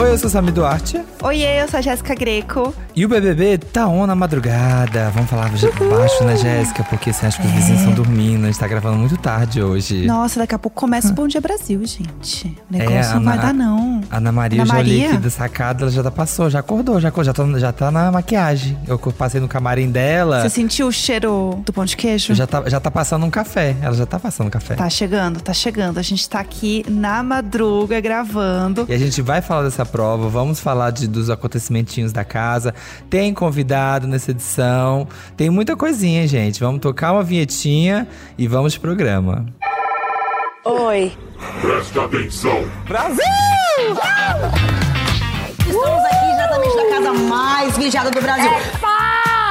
Oi, 0.00 0.12
eu 0.12 0.16
sou 0.16 0.30
Sami 0.30 0.50
Duarte. 0.50 0.98
Oi, 1.22 1.42
eu 1.42 1.68
sou 1.68 1.76
a 1.76 1.82
Jéssica 1.82 2.14
Greco. 2.14 2.74
E 2.96 3.04
o 3.04 3.08
BBB 3.08 3.58
tá 3.58 3.86
on 3.86 4.06
na 4.06 4.14
madrugada. 4.14 5.10
Vamos 5.10 5.28
falar 5.28 5.50
baixo, 5.50 6.24
né, 6.24 6.36
Jéssica? 6.38 6.82
Porque 6.84 7.12
você 7.12 7.26
acha 7.26 7.38
que 7.38 7.46
os 7.46 7.52
vizinhos 7.52 7.80
estão 7.80 7.94
dormindo. 7.94 8.44
A 8.44 8.46
gente 8.46 8.58
tá 8.58 8.66
gravando 8.66 8.96
muito 8.96 9.18
tarde 9.18 9.62
hoje. 9.62 10.06
Nossa, 10.06 10.40
daqui 10.40 10.54
a 10.54 10.58
pouco 10.58 10.80
começa 10.80 11.08
o 11.08 11.12
Bom 11.12 11.28
Dia 11.28 11.42
Brasil, 11.42 11.84
gente. 11.84 12.56
O 12.70 12.78
negócio 12.78 13.16
não 13.16 13.24
vai 13.24 13.38
dar, 13.38 13.52
não. 13.52 14.00
Ana 14.10 14.32
Maria, 14.32 14.62
Ana 14.62 14.70
eu 14.70 14.74
já 14.74 14.80
olhei 14.80 14.96
Maria? 15.00 15.10
aqui 15.10 15.22
da 15.22 15.30
sacada, 15.30 15.82
ela 15.84 15.90
já 15.90 16.02
tá 16.02 16.10
passou, 16.10 16.48
já 16.48 16.60
acordou, 16.60 16.98
já, 16.98 17.08
acordou, 17.08 17.34
já, 17.34 17.44
tá, 17.44 17.58
já 17.58 17.72
tá 17.72 17.90
na 17.90 18.10
maquiagem. 18.10 18.78
Eu 18.86 18.98
passei 18.98 19.38
no 19.38 19.48
camarim 19.48 19.90
dela. 19.90 20.40
Você 20.40 20.48
sentiu 20.48 20.86
o 20.86 20.92
cheiro 20.92 21.60
do 21.66 21.74
pão 21.74 21.84
de 21.84 21.94
queijo? 21.94 22.34
Já 22.34 22.46
tá, 22.46 22.62
já 22.66 22.80
tá 22.80 22.90
passando 22.90 23.26
um 23.26 23.30
café. 23.30 23.76
Ela 23.82 23.94
já 23.94 24.06
tá 24.06 24.18
passando 24.18 24.46
um 24.46 24.50
café. 24.50 24.76
Tá 24.76 24.88
chegando, 24.88 25.42
tá 25.42 25.52
chegando. 25.52 25.98
A 25.98 26.02
gente 26.02 26.26
tá 26.26 26.40
aqui 26.40 26.86
na 26.88 27.22
madruga 27.22 28.00
gravando. 28.00 28.86
E 28.88 28.94
a 28.94 28.98
gente 28.98 29.20
vai 29.20 29.42
falar 29.42 29.64
dessa 29.64 29.89
prova, 29.90 30.28
vamos 30.28 30.60
falar 30.60 30.90
de, 30.90 31.08
dos 31.08 31.30
acontecimentinhos 31.30 32.12
da 32.12 32.24
casa. 32.24 32.74
Tem 33.08 33.34
convidado 33.34 34.06
nessa 34.06 34.30
edição, 34.30 35.08
tem 35.36 35.50
muita 35.50 35.74
coisinha, 35.74 36.26
gente. 36.26 36.60
Vamos 36.60 36.80
tocar 36.80 37.12
uma 37.12 37.22
vinhetinha 37.22 38.06
e 38.38 38.46
vamos 38.46 38.76
pro 38.76 38.90
programa. 38.90 39.46
Oi. 40.64 41.12
Presta 41.60 42.04
atenção. 42.04 42.64
Estamos 45.58 46.04
aqui 46.04 46.26
diretamente 46.32 46.76
da 46.76 46.88
casa 46.90 47.12
mais 47.12 47.78
vigiada 47.78 48.10
do 48.10 48.20
Brasil. 48.20 48.50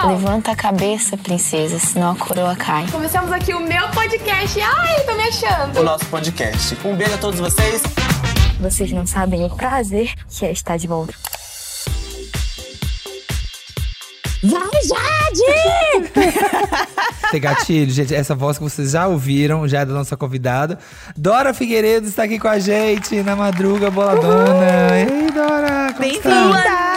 Levanta 0.07 0.51
a 0.51 0.55
cabeça, 0.55 1.17
princesa, 1.17 1.79
senão 1.79 2.11
a 2.11 2.15
coroa 2.15 2.55
cai. 2.55 2.85
Começamos 2.91 3.31
aqui 3.31 3.53
o 3.53 3.59
meu 3.59 3.87
podcast. 3.89 4.59
Ai, 4.61 5.01
tô 5.05 5.13
me 5.15 5.23
achando. 5.23 5.79
o 5.79 5.83
nosso 5.83 6.05
podcast. 6.05 6.77
Um 6.85 6.95
beijo 6.95 7.15
a 7.15 7.17
todos 7.17 7.39
vocês. 7.39 7.81
Vocês 8.59 8.91
não 8.91 9.07
sabem 9.07 9.45
o 9.45 9.49
prazer 9.49 10.13
que 10.27 10.45
é 10.45 10.51
estar 10.51 10.77
de 10.77 10.87
volta. 10.87 11.13
Tem 17.31 17.41
gatilho, 17.41 17.91
gente. 17.91 18.15
Essa 18.15 18.35
voz 18.35 18.57
que 18.57 18.63
vocês 18.63 18.91
já 18.91 19.07
ouviram, 19.07 19.67
já 19.67 19.81
é 19.81 19.85
da 19.85 19.93
nossa 19.93 20.17
convidada. 20.17 20.79
Dora 21.15 21.53
Figueiredo 21.53 22.07
está 22.07 22.23
aqui 22.23 22.39
com 22.39 22.47
a 22.47 22.59
gente 22.59 23.21
na 23.21 23.35
madruga 23.35 23.91
boladona. 23.91 24.97
Ei, 24.97 25.31
Dora! 25.31 25.93
como 26.21 26.88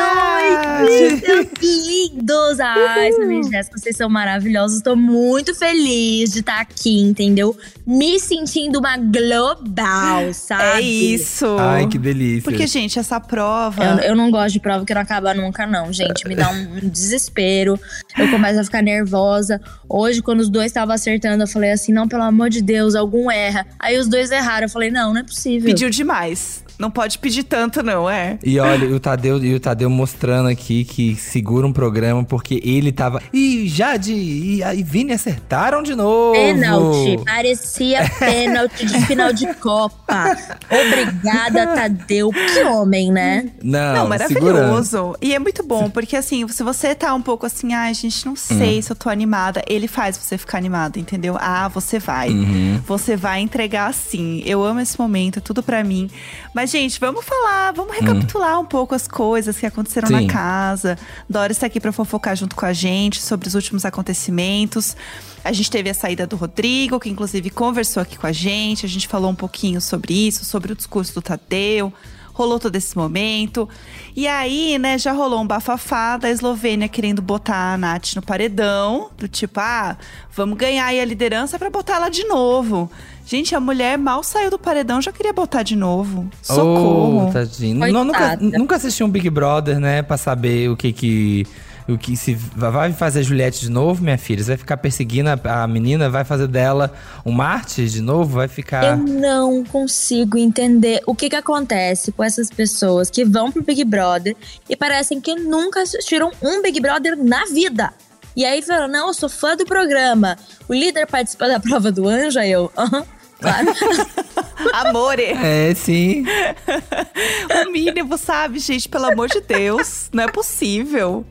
Meus 0.80 1.46
lindos! 1.60 2.60
Ai, 2.60 3.12
Samir 3.12 3.40
e 3.40 3.50
Jéssica, 3.50 3.78
vocês 3.78 3.96
são 3.96 4.08
maravilhosos. 4.08 4.80
Tô 4.80 4.96
muito 4.96 5.54
feliz 5.54 6.32
de 6.32 6.40
estar 6.40 6.60
aqui, 6.60 7.00
entendeu? 7.00 7.56
Me 7.86 8.18
sentindo 8.18 8.78
uma 8.78 8.96
global, 8.96 10.32
sabe? 10.32 10.78
É 10.78 10.80
isso. 10.80 11.56
Ai, 11.58 11.86
que 11.86 11.98
delícia. 11.98 12.42
Porque, 12.42 12.66
gente, 12.66 12.98
essa 12.98 13.20
prova. 13.20 13.84
Eu, 13.84 13.98
eu 14.10 14.16
não 14.16 14.30
gosto 14.30 14.52
de 14.52 14.60
prova 14.60 14.84
que 14.84 14.94
não 14.94 15.00
acaba 15.00 15.34
nunca, 15.34 15.66
não, 15.66 15.92
gente. 15.92 16.26
Me 16.26 16.34
dá 16.34 16.50
um, 16.50 16.76
um 16.76 16.88
desespero. 16.88 17.78
Eu 18.16 18.30
começo 18.30 18.60
a 18.60 18.64
ficar 18.64 18.82
nervosa. 18.82 19.60
Hoje, 19.88 20.22
quando 20.22 20.40
os 20.40 20.48
dois 20.48 20.66
estavam 20.66 20.94
acertando, 20.94 21.42
eu 21.42 21.48
falei 21.48 21.72
assim: 21.72 21.92
não, 21.92 22.08
pelo 22.08 22.22
amor 22.22 22.50
de 22.50 22.62
Deus, 22.62 22.94
algum 22.94 23.30
erra. 23.30 23.66
Aí 23.78 23.98
os 23.98 24.08
dois 24.08 24.30
erraram. 24.30 24.66
Eu 24.66 24.70
falei: 24.70 24.90
não, 24.90 25.12
não 25.12 25.20
é 25.20 25.24
possível. 25.24 25.66
Pediu 25.66 25.90
demais. 25.90 26.62
Não 26.82 26.90
pode 26.90 27.16
pedir 27.20 27.44
tanto, 27.44 27.80
não, 27.80 28.10
é? 28.10 28.40
E 28.44 28.58
olha, 28.58 28.88
o 28.92 28.98
Tadeu, 28.98 29.38
e 29.44 29.54
o 29.54 29.60
Tadeu 29.60 29.88
mostrando 29.88 30.48
aqui 30.48 30.84
que 30.84 31.14
segura 31.14 31.64
um 31.64 31.72
programa 31.72 32.24
porque 32.24 32.60
ele 32.64 32.90
tava. 32.90 33.22
E 33.32 33.68
Jade 33.68 34.12
e 34.12 34.60
e 34.64 34.82
Vini 34.82 35.12
acertaram 35.12 35.80
de 35.80 35.94
novo. 35.94 36.32
Pênalti. 36.32 37.24
Parecia 37.24 38.00
pênalti 38.18 38.84
de 38.84 39.00
final 39.06 39.32
de 39.32 39.46
Copa. 39.54 40.36
Obrigada, 40.68 41.66
Tadeu. 41.68 42.30
Que 42.32 42.64
homem, 42.64 43.12
né? 43.12 43.50
Não, 43.62 44.08
Não, 44.08 44.18
segurando. 44.18 44.54
maravilhoso. 44.56 45.14
E 45.22 45.32
é 45.34 45.38
muito 45.38 45.62
bom, 45.62 45.88
porque 45.88 46.16
assim, 46.16 46.46
se 46.48 46.64
você 46.64 46.96
tá 46.96 47.14
um 47.14 47.22
pouco 47.22 47.46
assim, 47.46 47.72
ai, 47.72 47.94
gente, 47.94 48.26
não 48.26 48.34
sei 48.34 48.78
Hum. 48.78 48.82
se 48.82 48.90
eu 48.90 48.96
tô 48.96 49.08
animada, 49.08 49.62
ele 49.68 49.86
faz 49.86 50.16
você 50.18 50.36
ficar 50.36 50.58
animada, 50.58 50.98
entendeu? 50.98 51.36
Ah, 51.38 51.68
você 51.68 52.00
vai. 52.00 52.30
Uhum. 52.30 52.80
Você 52.86 53.16
vai 53.16 53.40
entregar 53.40 53.94
sim. 53.94 54.42
Eu 54.44 54.64
amo 54.64 54.80
esse 54.80 54.98
momento, 54.98 55.38
é 55.38 55.42
tudo 55.42 55.62
pra 55.62 55.84
mim. 55.84 56.10
Mas, 56.54 56.71
gente, 56.72 56.98
vamos 56.98 57.24
falar, 57.24 57.72
vamos 57.72 57.94
recapitular 57.94 58.58
um 58.58 58.64
pouco 58.64 58.94
as 58.94 59.06
coisas 59.06 59.58
que 59.58 59.66
aconteceram 59.66 60.08
Hum. 60.08 60.18
Sim. 60.18 60.26
na 60.26 60.32
casa. 60.32 60.98
Dora 61.28 61.52
está 61.52 61.66
aqui 61.66 61.78
pra 61.78 61.92
fofocar 61.92 62.34
junto 62.34 62.56
com 62.56 62.64
a 62.64 62.72
gente 62.72 63.20
sobre 63.20 63.46
os 63.46 63.54
últimos 63.54 63.84
acontecimentos. 63.84 64.96
A 65.44 65.52
gente 65.52 65.70
teve 65.70 65.90
a 65.90 65.94
saída 65.94 66.26
do 66.26 66.34
Rodrigo, 66.36 66.98
que 66.98 67.10
inclusive 67.10 67.50
conversou 67.50 68.02
aqui 68.02 68.16
com 68.16 68.26
a 68.26 68.32
gente. 68.32 68.86
A 68.86 68.88
gente 68.88 69.06
falou 69.06 69.30
um 69.30 69.34
pouquinho 69.34 69.80
sobre 69.80 70.14
isso, 70.28 70.44
sobre 70.44 70.72
o 70.72 70.76
discurso 70.76 71.14
do 71.14 71.20
Tadeu. 71.22 71.92
Rolou 72.32 72.58
todo 72.58 72.74
esse 72.76 72.96
momento. 72.96 73.68
E 74.16 74.26
aí, 74.26 74.78
né, 74.78 74.98
já 74.98 75.12
rolou 75.12 75.40
um 75.40 75.46
bafafá 75.46 76.16
da 76.16 76.30
Eslovênia 76.30 76.88
querendo 76.88 77.20
botar 77.20 77.74
a 77.74 77.78
Nath 77.78 78.14
no 78.16 78.22
paredão. 78.22 79.10
Do 79.18 79.28
tipo, 79.28 79.60
ah, 79.60 79.96
vamos 80.34 80.56
ganhar 80.56 80.86
aí 80.86 81.00
a 81.00 81.04
liderança 81.04 81.58
pra 81.58 81.68
botar 81.70 81.96
ela 81.96 82.08
de 82.08 82.24
novo. 82.24 82.90
Gente, 83.24 83.54
a 83.54 83.60
mulher 83.60 83.96
mal 83.96 84.22
saiu 84.22 84.50
do 84.50 84.58
paredão, 84.58 85.00
já 85.00 85.12
queria 85.12 85.32
botar 85.32 85.62
de 85.62 85.76
novo. 85.76 86.28
Socorro. 86.42 87.28
Oh, 87.28 87.32
tadinho. 87.32 87.76
Não, 87.92 88.04
nunca, 88.04 88.36
nunca 88.36 88.76
assisti 88.76 89.04
um 89.04 89.08
Big 89.08 89.30
Brother, 89.30 89.78
né? 89.78 90.02
Pra 90.02 90.16
saber 90.16 90.68
o 90.70 90.76
que 90.76 90.92
que. 90.92 91.46
O 91.88 91.98
que 91.98 92.16
se 92.16 92.34
vai 92.34 92.92
fazer 92.92 93.20
a 93.20 93.22
Juliette 93.22 93.60
de 93.60 93.70
novo, 93.70 94.02
minha 94.02 94.18
filha? 94.18 94.42
Você 94.42 94.50
vai 94.50 94.56
ficar 94.56 94.76
perseguindo 94.76 95.30
a, 95.30 95.62
a 95.62 95.66
menina? 95.66 96.08
Vai 96.08 96.24
fazer 96.24 96.46
dela 96.46 96.92
um 97.24 97.32
Marte 97.32 97.88
de 97.88 98.00
novo? 98.00 98.36
Vai 98.36 98.48
ficar. 98.48 98.84
Eu 98.84 98.96
não 98.96 99.64
consigo 99.64 100.38
entender 100.38 101.00
o 101.06 101.14
que 101.14 101.28
que 101.28 101.36
acontece 101.36 102.12
com 102.12 102.22
essas 102.22 102.50
pessoas 102.50 103.10
que 103.10 103.24
vão 103.24 103.50
pro 103.50 103.62
Big 103.62 103.84
Brother 103.84 104.36
e 104.68 104.76
parecem 104.76 105.20
que 105.20 105.34
nunca 105.34 105.82
assistiram 105.82 106.30
um 106.40 106.62
Big 106.62 106.80
Brother 106.80 107.16
na 107.16 107.44
vida. 107.46 107.92
E 108.34 108.44
aí 108.44 108.62
falam, 108.62 108.88
não, 108.88 109.08
eu 109.08 109.14
sou 109.14 109.28
fã 109.28 109.56
do 109.56 109.64
programa. 109.64 110.38
O 110.68 110.72
líder 110.74 111.06
participa 111.06 111.48
da 111.48 111.60
prova 111.60 111.92
do 111.92 112.08
anjo, 112.08 112.38
aí 112.38 112.50
eu, 112.50 112.72
aham, 112.76 113.04
claro. 113.42 113.66
Amore. 114.72 115.22
É, 115.24 115.74
sim. 115.74 116.24
o 117.66 117.70
mínimo, 117.72 118.16
sabe, 118.16 118.58
gente? 118.58 118.88
Pelo 118.88 119.06
amor 119.06 119.28
de 119.28 119.40
Deus. 119.40 120.08
Não 120.12 120.22
é 120.22 120.28
possível. 120.28 121.24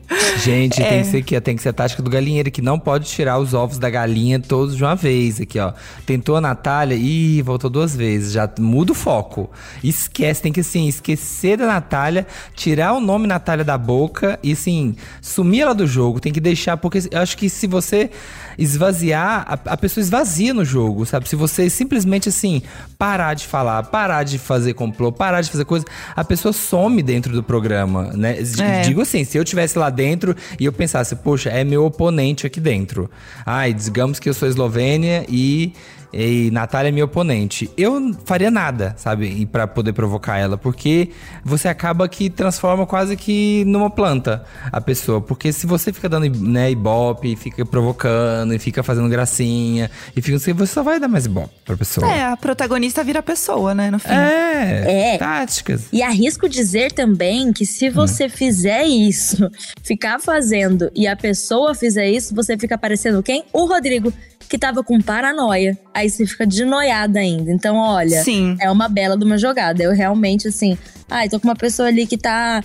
Gente, 0.44 0.76
tem, 0.76 0.84
É. 0.86 0.98
que 1.00 1.06
ser, 1.06 1.16
aqui, 1.18 1.40
tem 1.40 1.56
que 1.56 1.62
ser 1.62 1.70
a 1.70 1.72
tática 1.72 2.02
do 2.02 2.10
galinheiro, 2.10 2.50
que 2.50 2.60
não 2.60 2.78
pode 2.78 3.06
tirar 3.06 3.38
os 3.38 3.54
ovos 3.54 3.78
da 3.78 3.88
galinha 3.88 4.38
todos 4.38 4.76
de 4.76 4.84
uma 4.84 4.94
vez. 4.94 5.40
Aqui, 5.40 5.58
ó. 5.58 5.72
Tentou 6.04 6.36
a 6.36 6.40
Natália, 6.40 6.94
ih, 6.94 7.40
voltou 7.42 7.70
duas 7.70 7.96
vezes. 7.96 8.32
Já 8.32 8.48
muda 8.58 8.92
o 8.92 8.94
foco. 8.94 9.50
Esquece, 9.82 10.42
tem 10.42 10.52
que 10.52 10.60
assim, 10.60 10.86
esquecer 10.86 11.56
da 11.56 11.66
Natália, 11.66 12.26
tirar 12.54 12.92
o 12.92 13.00
nome 13.00 13.26
Natália 13.26 13.64
da 13.64 13.78
boca 13.78 14.38
e 14.42 14.52
assim, 14.52 14.94
sumir 15.22 15.62
ela 15.62 15.74
do 15.74 15.86
jogo. 15.86 16.20
Tem 16.20 16.32
que 16.32 16.40
deixar, 16.40 16.76
porque 16.76 16.98
eu 17.10 17.20
acho 17.20 17.36
que 17.36 17.48
se 17.48 17.66
você 17.66 18.10
esvaziar, 18.58 19.44
a, 19.48 19.72
a 19.72 19.76
pessoa 19.76 20.02
esvazia 20.02 20.52
no 20.52 20.64
jogo, 20.64 21.06
sabe? 21.06 21.28
Se 21.28 21.34
você 21.34 21.70
simplesmente 21.70 22.01
assim, 22.28 22.62
parar 22.98 23.34
de 23.34 23.46
falar, 23.46 23.82
parar 23.84 24.22
de 24.22 24.38
fazer 24.38 24.74
complô, 24.74 25.10
parar 25.10 25.40
de 25.40 25.50
fazer 25.50 25.64
coisa, 25.64 25.84
a 26.14 26.24
pessoa 26.24 26.52
some 26.52 27.02
dentro 27.02 27.32
do 27.32 27.42
programa, 27.42 28.12
né? 28.14 28.38
É. 28.60 28.82
Digo 28.82 29.00
assim, 29.00 29.24
se 29.24 29.36
eu 29.36 29.44
tivesse 29.44 29.78
lá 29.78 29.90
dentro 29.90 30.36
e 30.58 30.64
eu 30.64 30.72
pensasse, 30.72 31.16
poxa, 31.16 31.50
é 31.50 31.64
meu 31.64 31.84
oponente 31.84 32.46
aqui 32.46 32.60
dentro. 32.60 33.10
Ai, 33.44 33.72
digamos 33.72 34.18
que 34.18 34.28
eu 34.28 34.34
sou 34.34 34.48
Eslovênia 34.48 35.24
e, 35.28 35.72
e 36.12 36.50
Natália 36.52 36.88
é 36.88 36.92
minha 36.92 37.04
oponente. 37.04 37.70
Eu 37.76 37.98
não 37.98 38.14
faria 38.24 38.50
nada, 38.50 38.94
sabe? 38.96 39.26
E 39.26 39.46
para 39.46 39.66
poder 39.66 39.92
provocar 39.92 40.38
ela, 40.38 40.56
porque 40.56 41.10
você 41.44 41.68
acaba 41.68 42.08
que 42.08 42.28
transforma 42.28 42.86
quase 42.86 43.16
que 43.16 43.64
numa 43.66 43.90
planta 43.90 44.44
a 44.70 44.80
pessoa. 44.80 45.20
Porque 45.20 45.52
se 45.52 45.66
você 45.66 45.92
fica 45.92 46.08
dando 46.08 46.28
né, 46.38 46.70
ibope, 46.70 47.34
fica 47.36 47.64
provocando 47.64 48.54
e 48.54 48.58
fica 48.58 48.82
fazendo 48.82 49.08
gracinha 49.08 49.90
e 50.16 50.20
fica 50.20 50.38
você 50.38 50.66
só 50.66 50.82
vai 50.82 51.00
dar 51.00 51.08
mais 51.08 51.26
ibope 51.26 51.52
pra 51.64 51.76
pessoa. 51.76 51.91
É, 52.00 52.22
a 52.24 52.36
protagonista 52.36 53.02
vira 53.04 53.22
pessoa, 53.22 53.74
né, 53.74 53.90
no 53.90 53.98
fim. 53.98 54.10
É, 54.10 55.14
É. 55.14 55.18
táticas. 55.18 55.82
E 55.92 56.02
arrisco 56.02 56.48
dizer 56.48 56.92
também 56.92 57.52
que 57.52 57.66
se 57.66 57.90
você 57.90 58.28
fizer 58.28 58.84
isso, 58.84 59.50
ficar 59.82 60.18
fazendo 60.20 60.90
e 60.94 61.06
a 61.06 61.16
pessoa 61.16 61.74
fizer 61.74 62.08
isso, 62.08 62.34
você 62.34 62.56
fica 62.56 62.78
parecendo 62.78 63.22
quem? 63.22 63.44
O 63.52 63.66
Rodrigo, 63.66 64.12
que 64.48 64.58
tava 64.58 64.82
com 64.84 65.00
paranoia. 65.00 65.78
Aí 65.94 66.08
você 66.10 66.26
fica 66.26 66.46
de 66.46 66.64
noiada 66.64 67.18
ainda. 67.20 67.50
Então, 67.50 67.76
olha, 67.76 68.22
Sim. 68.22 68.56
é 68.60 68.70
uma 68.70 68.88
bela 68.88 69.16
de 69.16 69.24
uma 69.24 69.38
jogada. 69.38 69.82
Eu 69.82 69.92
realmente, 69.92 70.48
assim, 70.48 70.76
ai, 71.10 71.28
tô 71.28 71.40
com 71.40 71.48
uma 71.48 71.56
pessoa 71.56 71.88
ali 71.88 72.06
que 72.06 72.18
tá 72.18 72.62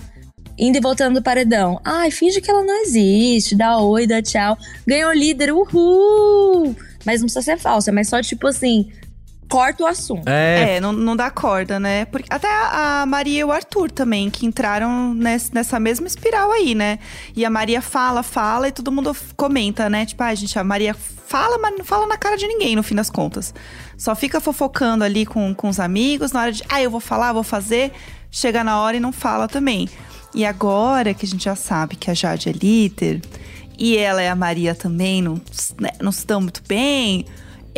indo 0.58 0.76
e 0.76 0.80
voltando 0.80 1.14
do 1.14 1.22
paredão. 1.22 1.80
Ai, 1.84 2.10
finge 2.10 2.40
que 2.40 2.50
ela 2.50 2.64
não 2.64 2.82
existe, 2.82 3.54
dá 3.56 3.78
oi, 3.78 4.06
dá 4.06 4.20
tchau. 4.20 4.58
Ganhou 4.86 5.12
líder, 5.12 5.52
uhul! 5.52 6.74
Mas 7.06 7.20
não 7.20 7.26
precisa 7.26 7.42
ser 7.42 7.58
falsa, 7.58 7.90
mas 7.92 8.08
só 8.08 8.20
tipo 8.20 8.46
assim. 8.48 8.90
Corta 9.48 9.84
o 9.84 9.86
assunto. 9.86 10.28
É, 10.28 10.76
É, 10.76 10.80
não, 10.80 10.92
não 10.92 11.16
dá 11.16 11.30
corda, 11.30 11.80
né? 11.80 12.04
Porque 12.06 12.26
até 12.32 12.48
a 12.48 13.02
a 13.02 13.06
Maria 13.06 13.40
e 13.40 13.44
o 13.44 13.52
Arthur 13.52 13.90
também, 13.90 14.28
que 14.30 14.44
entraram 14.46 15.14
ness- 15.14 15.50
nessa 15.52 15.78
mesma 15.80 16.06
espiral 16.06 16.50
aí, 16.52 16.74
né? 16.74 16.98
E 17.34 17.44
a 17.44 17.50
Maria 17.50 17.80
fala, 17.80 18.22
fala 18.22 18.68
e 18.68 18.72
todo 18.72 18.90
mundo 18.92 19.16
comenta, 19.36 19.88
né? 19.88 20.04
Tipo, 20.04 20.22
ah, 20.22 20.34
gente, 20.34 20.58
a 20.58 20.64
Maria 20.64 20.94
fala, 20.94 21.58
mas 21.58 21.76
não 21.78 21.84
fala 21.84 22.06
na 22.06 22.16
cara 22.16 22.36
de 22.36 22.46
ninguém, 22.46 22.74
no 22.76 22.82
fim 22.82 22.94
das 22.94 23.08
contas. 23.10 23.54
Só 23.96 24.14
fica 24.14 24.40
fofocando 24.40 25.04
ali 25.04 25.24
com, 25.26 25.54
com 25.54 25.68
os 25.68 25.78
amigos, 25.80 26.32
na 26.32 26.40
hora 26.42 26.52
de, 26.52 26.62
ah, 26.68 26.80
eu 26.82 26.90
vou 26.90 27.00
falar, 27.00 27.32
vou 27.32 27.42
fazer. 27.42 27.92
Chega 28.30 28.62
na 28.64 28.80
hora 28.80 28.96
e 28.96 29.00
não 29.00 29.12
fala 29.12 29.46
também. 29.48 29.88
E 30.34 30.44
agora 30.44 31.14
que 31.14 31.24
a 31.24 31.28
gente 31.28 31.44
já 31.44 31.56
sabe 31.56 31.96
que 31.96 32.10
a 32.10 32.14
Jade 32.14 32.48
é 32.48 32.52
líder, 32.52 33.22
e 33.78 33.96
ela 33.96 34.22
e 34.22 34.28
a 34.28 34.34
Maria 34.34 34.74
também 34.74 35.22
não, 35.22 35.40
né, 35.80 35.90
não 36.00 36.10
se 36.12 36.26
dão 36.26 36.40
muito 36.40 36.62
bem, 36.68 37.24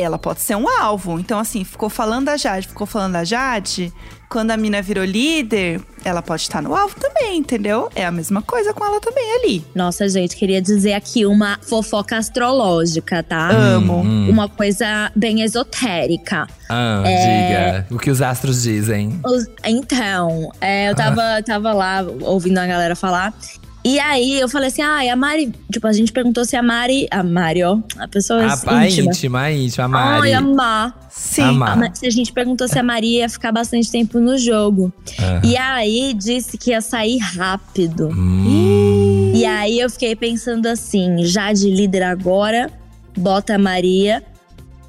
ela 0.03 0.19
pode 0.19 0.41
ser 0.41 0.57
um 0.57 0.69
alvo. 0.69 1.19
Então, 1.19 1.39
assim, 1.39 1.65
ficou 1.65 1.89
falando 1.89 2.27
da 2.27 2.37
Jade, 2.37 2.69
ficou 2.69 2.87
falando 2.87 3.13
da 3.15 3.25
Jade. 3.25 3.93
Quando 4.29 4.53
a 4.53 4.57
mina 4.57 4.81
virou 4.81 5.05
líder, 5.05 5.81
ela 6.05 6.23
pode 6.23 6.43
estar 6.43 6.63
no 6.63 6.73
alvo 6.77 6.95
também, 7.01 7.39
entendeu? 7.39 7.91
É 7.97 8.07
a 8.07 8.13
mesma 8.13 8.41
coisa 8.41 8.73
com 8.73 8.85
ela 8.85 9.01
também 9.01 9.25
ali. 9.41 9.65
Nossa, 9.75 10.09
gente, 10.09 10.37
queria 10.37 10.63
dizer 10.63 10.93
aqui 10.93 11.27
uma 11.27 11.59
fofoca 11.69 12.17
astrológica, 12.17 13.25
tá? 13.25 13.49
Amo. 13.51 14.01
Uma 14.31 14.49
coisa 14.49 15.11
bem 15.17 15.43
esotérica. 15.43 16.47
ah, 16.69 17.03
É. 17.05 17.83
diga. 17.83 17.95
O 17.95 17.99
que 17.99 18.09
os 18.09 18.23
astros 18.23 18.63
dizem. 18.63 19.21
Os- 19.25 19.47
então, 19.65 20.53
é, 20.61 20.91
eu 20.91 20.95
tava, 20.95 21.43
tava 21.45 21.73
lá 21.73 22.05
ouvindo 22.21 22.59
a 22.59 22.67
galera 22.69 22.95
falar. 22.95 23.35
E 23.83 23.99
aí 23.99 24.39
eu 24.39 24.49
falei 24.49 24.69
assim: 24.69 24.83
ah, 24.83 25.01
a 25.13 25.17
Mari. 25.17 25.53
Tipo, 25.73 25.87
a 25.87 25.93
gente 25.93 26.13
perguntou 26.13 26.45
se 26.45 26.55
a 26.57 26.63
Mari. 26.63 27.09
A 27.11 27.23
Mari, 27.23 27.63
ó. 27.63 27.79
A 27.99 28.07
pessoa 28.07 28.41
A, 28.45 28.53
a 28.77 28.87
íntima. 28.87 29.11
íntima, 29.11 29.41
a 29.41 29.53
íntima, 29.53 29.85
a 29.85 29.89
Mari. 29.89 30.23
Ai, 30.23 30.33
a 30.35 30.41
Mar. 30.41 31.09
Sim. 31.11 31.43
A 31.43 31.53
Mar. 31.53 31.73
A 31.73 31.77
Ma- 31.77 31.95
Se 31.95 32.07
a 32.07 32.11
gente 32.11 32.33
perguntou 32.33 32.69
se 32.69 32.79
a 32.79 32.83
Maria 32.83 33.21
ia 33.21 33.29
ficar 33.29 33.53
bastante 33.53 33.91
tempo 33.91 34.19
no 34.21 34.37
jogo. 34.37 34.93
Aham. 35.19 35.41
E 35.45 35.57
aí 35.57 36.15
disse 36.15 36.59
que 36.59 36.71
ia 36.71 36.81
sair 36.81 37.19
rápido. 37.19 38.09
Hum. 38.09 39.33
E 39.35 39.45
aí 39.47 39.81
eu 39.81 39.89
fiquei 39.89 40.15
pensando 40.15 40.67
assim, 40.67 41.25
já 41.25 41.53
de 41.53 41.71
líder 41.71 42.03
agora, 42.03 42.71
bota 43.17 43.55
a 43.55 43.59
Maria. 43.59 44.23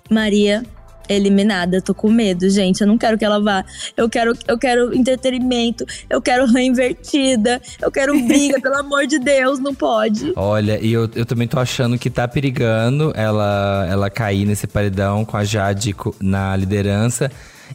Maria 0.09 0.63
eliminada, 1.07 1.77
eu 1.77 1.81
tô 1.81 1.94
com 1.94 2.09
medo, 2.09 2.50
gente. 2.50 2.81
Eu 2.81 2.88
não 2.88 2.98
quero 2.98 3.18
que 3.18 3.25
ela 3.25 3.39
vá. 3.39 3.63
Eu 3.95 4.09
quero, 4.09 4.33
eu 4.48 4.57
quero 4.57 4.94
entretenimento, 4.95 5.86
eu 6.09 6.21
quero 6.21 6.45
rã 6.45 6.62
invertida, 6.62 7.62
eu 7.81 7.92
quero 7.92 8.18
briga, 8.25 8.59
pelo 8.62 8.75
amor 8.75 9.07
de 9.07 9.19
Deus, 9.19 9.59
não 9.59 9.74
pode. 9.74 10.33
Olha, 10.36 10.80
e 10.81 10.94
eu, 10.94 11.09
eu 11.15 11.25
também 11.25 11.48
tô 11.48 11.59
achando 11.59 11.98
que 11.98 12.09
tá 12.09 12.27
perigando 12.27 13.12
ela, 13.15 13.88
ela 13.89 14.09
cair 14.09 14.45
nesse 14.45 14.68
paredão 14.68 15.25
com 15.25 15.38
a 15.38 15.44
Jade 15.44 15.95
na 16.19 16.56
liderança. 16.56 17.31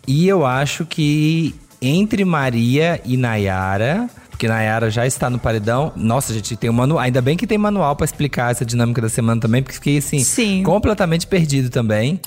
E 0.07 0.27
eu 0.29 0.45
acho 0.45 0.85
que 0.85 1.55
entre 1.81 2.25
Maria 2.25 3.01
e 3.05 3.17
Nayara, 3.17 4.09
porque 4.31 4.49
Nayara 4.49 4.91
já 4.91 5.07
está 5.07 5.31
no 5.31 5.39
paredão. 5.39 5.93
Nossa, 5.97 6.33
gente, 6.35 6.57
tem 6.57 6.69
um 6.69 6.73
manual. 6.73 7.01
Ainda 7.01 7.23
bem 7.23 7.37
que 7.37 7.47
tem 7.47 7.57
manual 7.57 7.97
pra 7.97 8.05
explicar 8.05 8.51
essa 8.51 8.65
dinâmica 8.67 9.01
da 9.01 9.09
semana 9.09 9.41
também, 9.41 9.63
porque 9.63 9.75
fiquei 9.75 9.99
assim, 9.99 10.19
Sim. 10.19 10.63
completamente 10.63 11.27
perdido 11.27 11.71
também. 11.71 12.21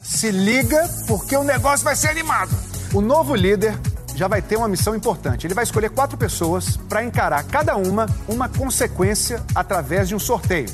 Se 0.00 0.30
liga, 0.30 0.88
porque 1.06 1.36
o 1.36 1.44
negócio 1.44 1.84
vai 1.84 1.94
ser 1.94 2.08
animado. 2.08 2.50
O 2.94 3.02
novo 3.02 3.34
líder 3.34 3.78
já 4.16 4.26
vai 4.26 4.40
ter 4.40 4.56
uma 4.56 4.66
missão 4.66 4.96
importante. 4.96 5.46
Ele 5.46 5.52
vai 5.52 5.62
escolher 5.62 5.90
quatro 5.90 6.16
pessoas 6.16 6.76
para 6.76 7.04
encarar 7.04 7.44
cada 7.44 7.76
uma 7.76 8.06
uma 8.26 8.48
consequência 8.48 9.42
através 9.54 10.08
de 10.08 10.14
um 10.14 10.18
sorteio. 10.18 10.68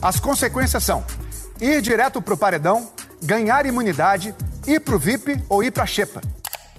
As 0.00 0.20
consequências 0.20 0.84
são 0.84 1.02
ir 1.58 1.80
direto 1.80 2.20
pro 2.20 2.36
paredão, 2.36 2.90
ganhar 3.22 3.64
imunidade, 3.64 4.34
ir 4.66 4.80
pro 4.80 4.98
VIP 4.98 5.42
ou 5.48 5.64
ir 5.64 5.70
pra 5.70 5.86
xepa. 5.86 6.20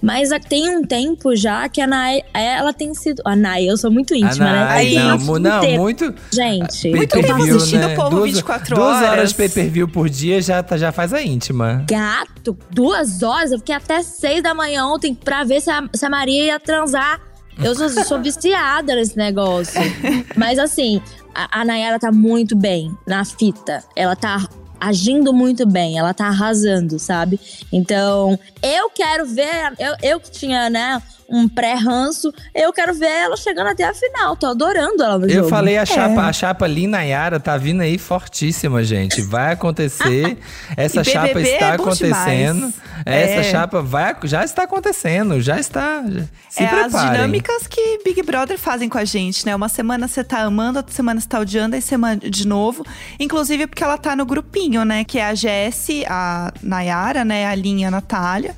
Mas 0.00 0.28
tem 0.48 0.68
um 0.76 0.82
tempo 0.84 1.34
já 1.34 1.68
que 1.68 1.80
a 1.80 1.86
Nay, 1.86 2.22
ela 2.32 2.72
tem 2.72 2.94
sido. 2.94 3.20
A 3.24 3.34
Nay, 3.34 3.66
eu 3.68 3.76
sou 3.76 3.90
muito 3.90 4.14
íntima, 4.14 4.44
né? 4.52 4.64
Nay, 4.64 4.86
Tem 4.90 4.98
não, 5.00 5.18
mu- 5.18 5.38
não, 5.38 5.58
inteira. 5.58 5.80
muito- 5.82 6.14
Gente, 6.32 6.90
Muito 6.90 7.20
tempo 7.20 7.32
assistindo 7.42 7.86
o 7.88 7.94
povo 7.96 8.10
duas, 8.10 8.30
24 8.30 8.74
duas 8.76 8.96
horas. 8.96 9.08
horas 9.10 9.28
de 9.30 9.34
pay-per-view 9.34 9.88
por 9.88 10.08
dia 10.08 10.40
já, 10.40 10.62
tá- 10.62 10.76
já 10.76 10.92
faz 10.92 11.12
a 11.12 11.20
íntima. 11.22 11.84
gato, 11.88 12.56
duas 12.70 13.22
horas. 13.22 13.52
Eu 13.52 13.58
fiquei 13.58 13.74
até 13.74 14.02
seis 14.02 14.42
da 14.42 14.54
manhã 14.54 14.86
ontem 14.86 15.14
pra 15.14 15.42
ver 15.44 15.60
se 15.60 15.70
a, 15.70 15.82
se 15.92 16.04
a 16.06 16.10
Maria 16.10 16.44
ia 16.44 16.60
transar. 16.60 17.20
Eu 17.60 17.74
sou, 17.74 17.88
sou 17.88 18.22
viciada 18.22 18.94
nesse 18.94 19.16
negócio. 19.16 19.80
Mas 20.36 20.60
assim, 20.60 21.02
a, 21.34 21.60
a 21.60 21.64
Nayara 21.64 21.98
tá 21.98 22.12
muito 22.12 22.54
bem 22.56 22.96
na 23.04 23.24
fita. 23.24 23.82
Ela 23.96 24.14
tá 24.14 24.46
agindo 24.80 25.32
muito 25.32 25.66
bem, 25.66 25.98
ela 25.98 26.14
tá 26.14 26.26
arrasando, 26.26 26.98
sabe? 26.98 27.40
Então, 27.72 28.38
eu 28.62 28.90
quero 28.90 29.26
ver, 29.26 29.72
eu, 29.78 29.94
eu 30.02 30.20
que 30.20 30.30
tinha, 30.30 30.70
né, 30.70 31.02
um 31.28 31.48
pré-ranço, 31.48 32.32
eu 32.54 32.72
quero 32.72 32.94
ver 32.94 33.06
ela 33.06 33.36
chegando 33.36 33.66
até 33.68 33.84
a 33.84 33.92
final. 33.94 34.34
Tô 34.36 34.46
adorando 34.46 35.02
ela 35.02 35.18
no 35.18 35.26
Eu 35.26 35.34
jogo. 35.36 35.48
falei 35.48 35.76
a 35.76 35.84
chapa, 35.84 36.22
a 36.22 36.32
chapa 36.32 36.66
Lin 36.66 36.86
Nayara 36.86 37.38
tá 37.38 37.56
vindo 37.56 37.82
aí 37.82 37.98
fortíssima, 37.98 38.82
gente. 38.82 39.20
Vai 39.20 39.52
acontecer. 39.52 40.38
Essa 40.76 41.04
chapa 41.04 41.38
está 41.40 41.66
é 41.66 41.72
acontecendo. 41.74 42.54
demais. 42.68 42.74
Essa 43.04 43.40
É. 43.40 43.42
chapa 43.44 43.82
vai, 43.82 44.16
já 44.24 44.42
está 44.44 44.62
acontecendo, 44.62 45.40
já 45.40 45.58
está. 45.60 46.02
já- 46.08 46.24
Se 46.48 46.62
é 46.62 46.66
as 46.66 46.82
preparem. 46.92 47.12
dinâmicas 47.12 47.66
que 47.66 47.98
Big 48.04 48.22
Brother 48.22 48.58
fazem 48.58 48.88
com 48.88 48.96
a 48.98 49.04
gente, 49.04 49.44
né? 49.44 49.54
Uma 49.54 49.68
semana 49.68 50.08
você 50.08 50.24
tá 50.24 50.40
amando, 50.40 50.78
outra 50.78 50.94
semana 50.94 51.20
você 51.20 51.28
tá 51.28 51.38
odiando, 51.40 51.74
aí 51.76 51.82
semana 51.82 52.16
de 52.16 52.46
novo. 52.46 52.84
Inclusive 53.20 53.66
porque 53.66 53.84
ela 53.84 53.98
tá 53.98 54.16
no 54.16 54.24
grupinho, 54.24 54.84
né? 54.84 55.04
Que 55.04 55.18
é 55.18 55.26
a 55.26 55.34
Jessie, 55.34 56.04
a 56.08 56.52
Nayara, 56.62 57.24
né? 57.24 57.46
A 57.46 57.54
Linha, 57.54 57.88
a 57.88 57.90
Natália. 57.90 58.54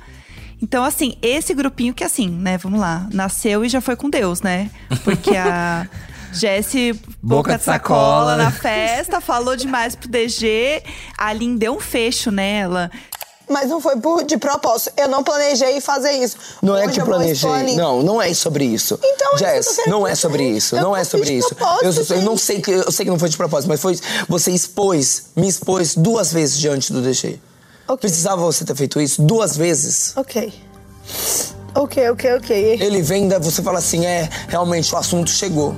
Então, 0.61 0.83
assim, 0.83 1.17
esse 1.21 1.53
grupinho 1.53 1.93
que, 1.93 2.03
assim, 2.03 2.29
né? 2.29 2.57
Vamos 2.57 2.79
lá. 2.79 3.07
Nasceu 3.11 3.65
e 3.65 3.69
já 3.69 3.81
foi 3.81 3.95
com 3.95 4.09
Deus, 4.09 4.41
né? 4.41 4.69
Porque 5.03 5.35
a 5.35 5.87
Jessie, 6.31 6.93
boca, 7.21 7.57
de 7.57 7.63
sacola, 7.63 8.35
na 8.35 8.51
festa, 8.51 9.19
falou 9.19 9.55
demais 9.55 9.95
pro 9.95 10.07
DG. 10.07 10.83
A 11.17 11.33
Lin 11.33 11.57
deu 11.57 11.75
um 11.75 11.79
fecho 11.79 12.31
nela. 12.31 12.91
Mas 13.49 13.69
não 13.69 13.81
foi 13.81 13.97
por, 13.97 14.23
de 14.23 14.37
propósito. 14.37 14.93
Eu 14.95 15.09
não 15.09 15.23
planejei 15.23 15.81
fazer 15.81 16.11
isso. 16.11 16.37
Não 16.61 16.77
é 16.77 16.85
Hoje 16.85 16.93
que 16.93 17.01
eu 17.01 17.05
vou 17.05 17.15
planejei. 17.15 17.75
Não, 17.75 18.01
não 18.01 18.21
é 18.21 18.33
sobre 18.33 18.63
isso. 18.63 18.97
Então, 19.03 19.31
é 19.33 19.35
isso 19.35 19.43
que 19.43 19.45
Jess, 19.45 19.75
querendo 19.75 19.91
não 19.91 20.07
é 20.07 20.15
sobre 20.15 20.43
isso. 20.49 20.75
Eu 20.75 20.81
não 20.81 20.89
não 20.89 20.95
é 20.95 21.03
sobre 21.03 21.33
isso. 21.33 21.57
Eu, 21.81 22.17
eu 22.17 22.21
não 22.21 22.37
sei 22.37 22.61
que 22.61 22.71
eu 22.71 22.91
sei 22.91 23.05
que 23.05 23.11
não 23.11 23.19
foi 23.19 23.27
de 23.27 23.35
propósito, 23.35 23.67
mas 23.67 23.81
foi 23.81 23.99
você 24.29 24.51
expôs, 24.51 25.31
me 25.35 25.49
expôs 25.49 25.95
duas 25.95 26.31
vezes 26.31 26.57
diante 26.57 26.93
do 26.93 27.01
DG. 27.01 27.41
Ok. 27.93 27.99
Precisava 28.01 28.41
você 28.41 28.63
ter 28.65 28.75
feito 28.75 28.99
isso 29.01 29.21
duas 29.21 29.55
vezes. 29.57 30.13
Ok. 30.15 30.53
Ok, 31.73 32.09
ok, 32.09 32.33
ok. 32.35 32.77
Ele 32.81 33.01
vem, 33.01 33.27
da- 33.27 33.39
você 33.39 33.61
fala 33.61 33.79
assim, 33.79 34.05
é, 34.05 34.29
realmente 34.47 34.93
o 34.93 34.97
assunto 34.97 35.29
chegou. 35.29 35.73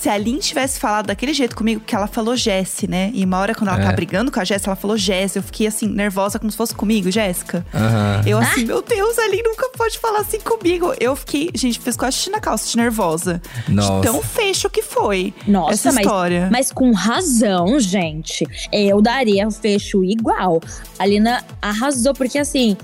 Se 0.00 0.08
a 0.08 0.16
Lin 0.16 0.38
tivesse 0.38 0.78
falado 0.78 1.06
daquele 1.06 1.34
jeito 1.34 1.56
comigo, 1.56 1.80
porque 1.80 1.94
ela 1.94 2.06
falou 2.06 2.36
Jesse, 2.36 2.86
né? 2.88 3.10
E 3.12 3.24
uma 3.24 3.38
hora, 3.38 3.54
quando 3.54 3.68
ela 3.70 3.80
É. 3.80 3.84
tá 3.84 3.92
brigando 3.92 4.30
com 4.30 4.38
a 4.38 4.44
Jéssica, 4.44 4.70
ela 4.70 4.76
falou 4.76 4.96
Jesse. 4.96 5.38
Eu 5.38 5.42
fiquei 5.42 5.66
assim, 5.66 5.88
nervosa, 5.88 6.38
como 6.38 6.50
se 6.50 6.56
fosse 6.56 6.74
comigo, 6.74 7.10
Jéssica. 7.10 7.66
Aham. 7.74 8.22
Eu 8.24 8.38
assim, 8.38 8.64
meu 8.64 8.80
Deus, 8.80 9.18
a 9.18 9.26
Lin 9.28 9.42
nunca 9.44 9.68
pode 9.76 9.98
falar 9.98 10.20
assim 10.20 10.38
comigo. 10.40 10.94
Eu 11.00 11.16
fiquei, 11.16 11.50
gente, 11.54 11.80
fiz 11.80 11.96
quase 11.96 12.16
xixi 12.18 12.30
na 12.30 12.40
calça 12.40 12.68
de 12.70 12.76
nervosa. 12.76 13.42
Nossa. 13.68 13.94
De 13.94 14.02
tão 14.02 14.22
fecho 14.22 14.70
que 14.70 14.82
foi 14.82 15.34
Nossa, 15.46 15.72
essa 15.74 15.92
mas, 15.92 16.04
história. 16.04 16.48
mas 16.52 16.70
com 16.70 16.92
razão, 16.92 17.80
gente. 17.80 18.46
Eu 18.72 19.02
daria 19.02 19.50
fecho 19.50 20.04
igual. 20.04 20.60
A 20.98 21.04
Lina 21.06 21.44
arrasou, 21.60 22.14
porque 22.14 22.38
assim. 22.38 22.76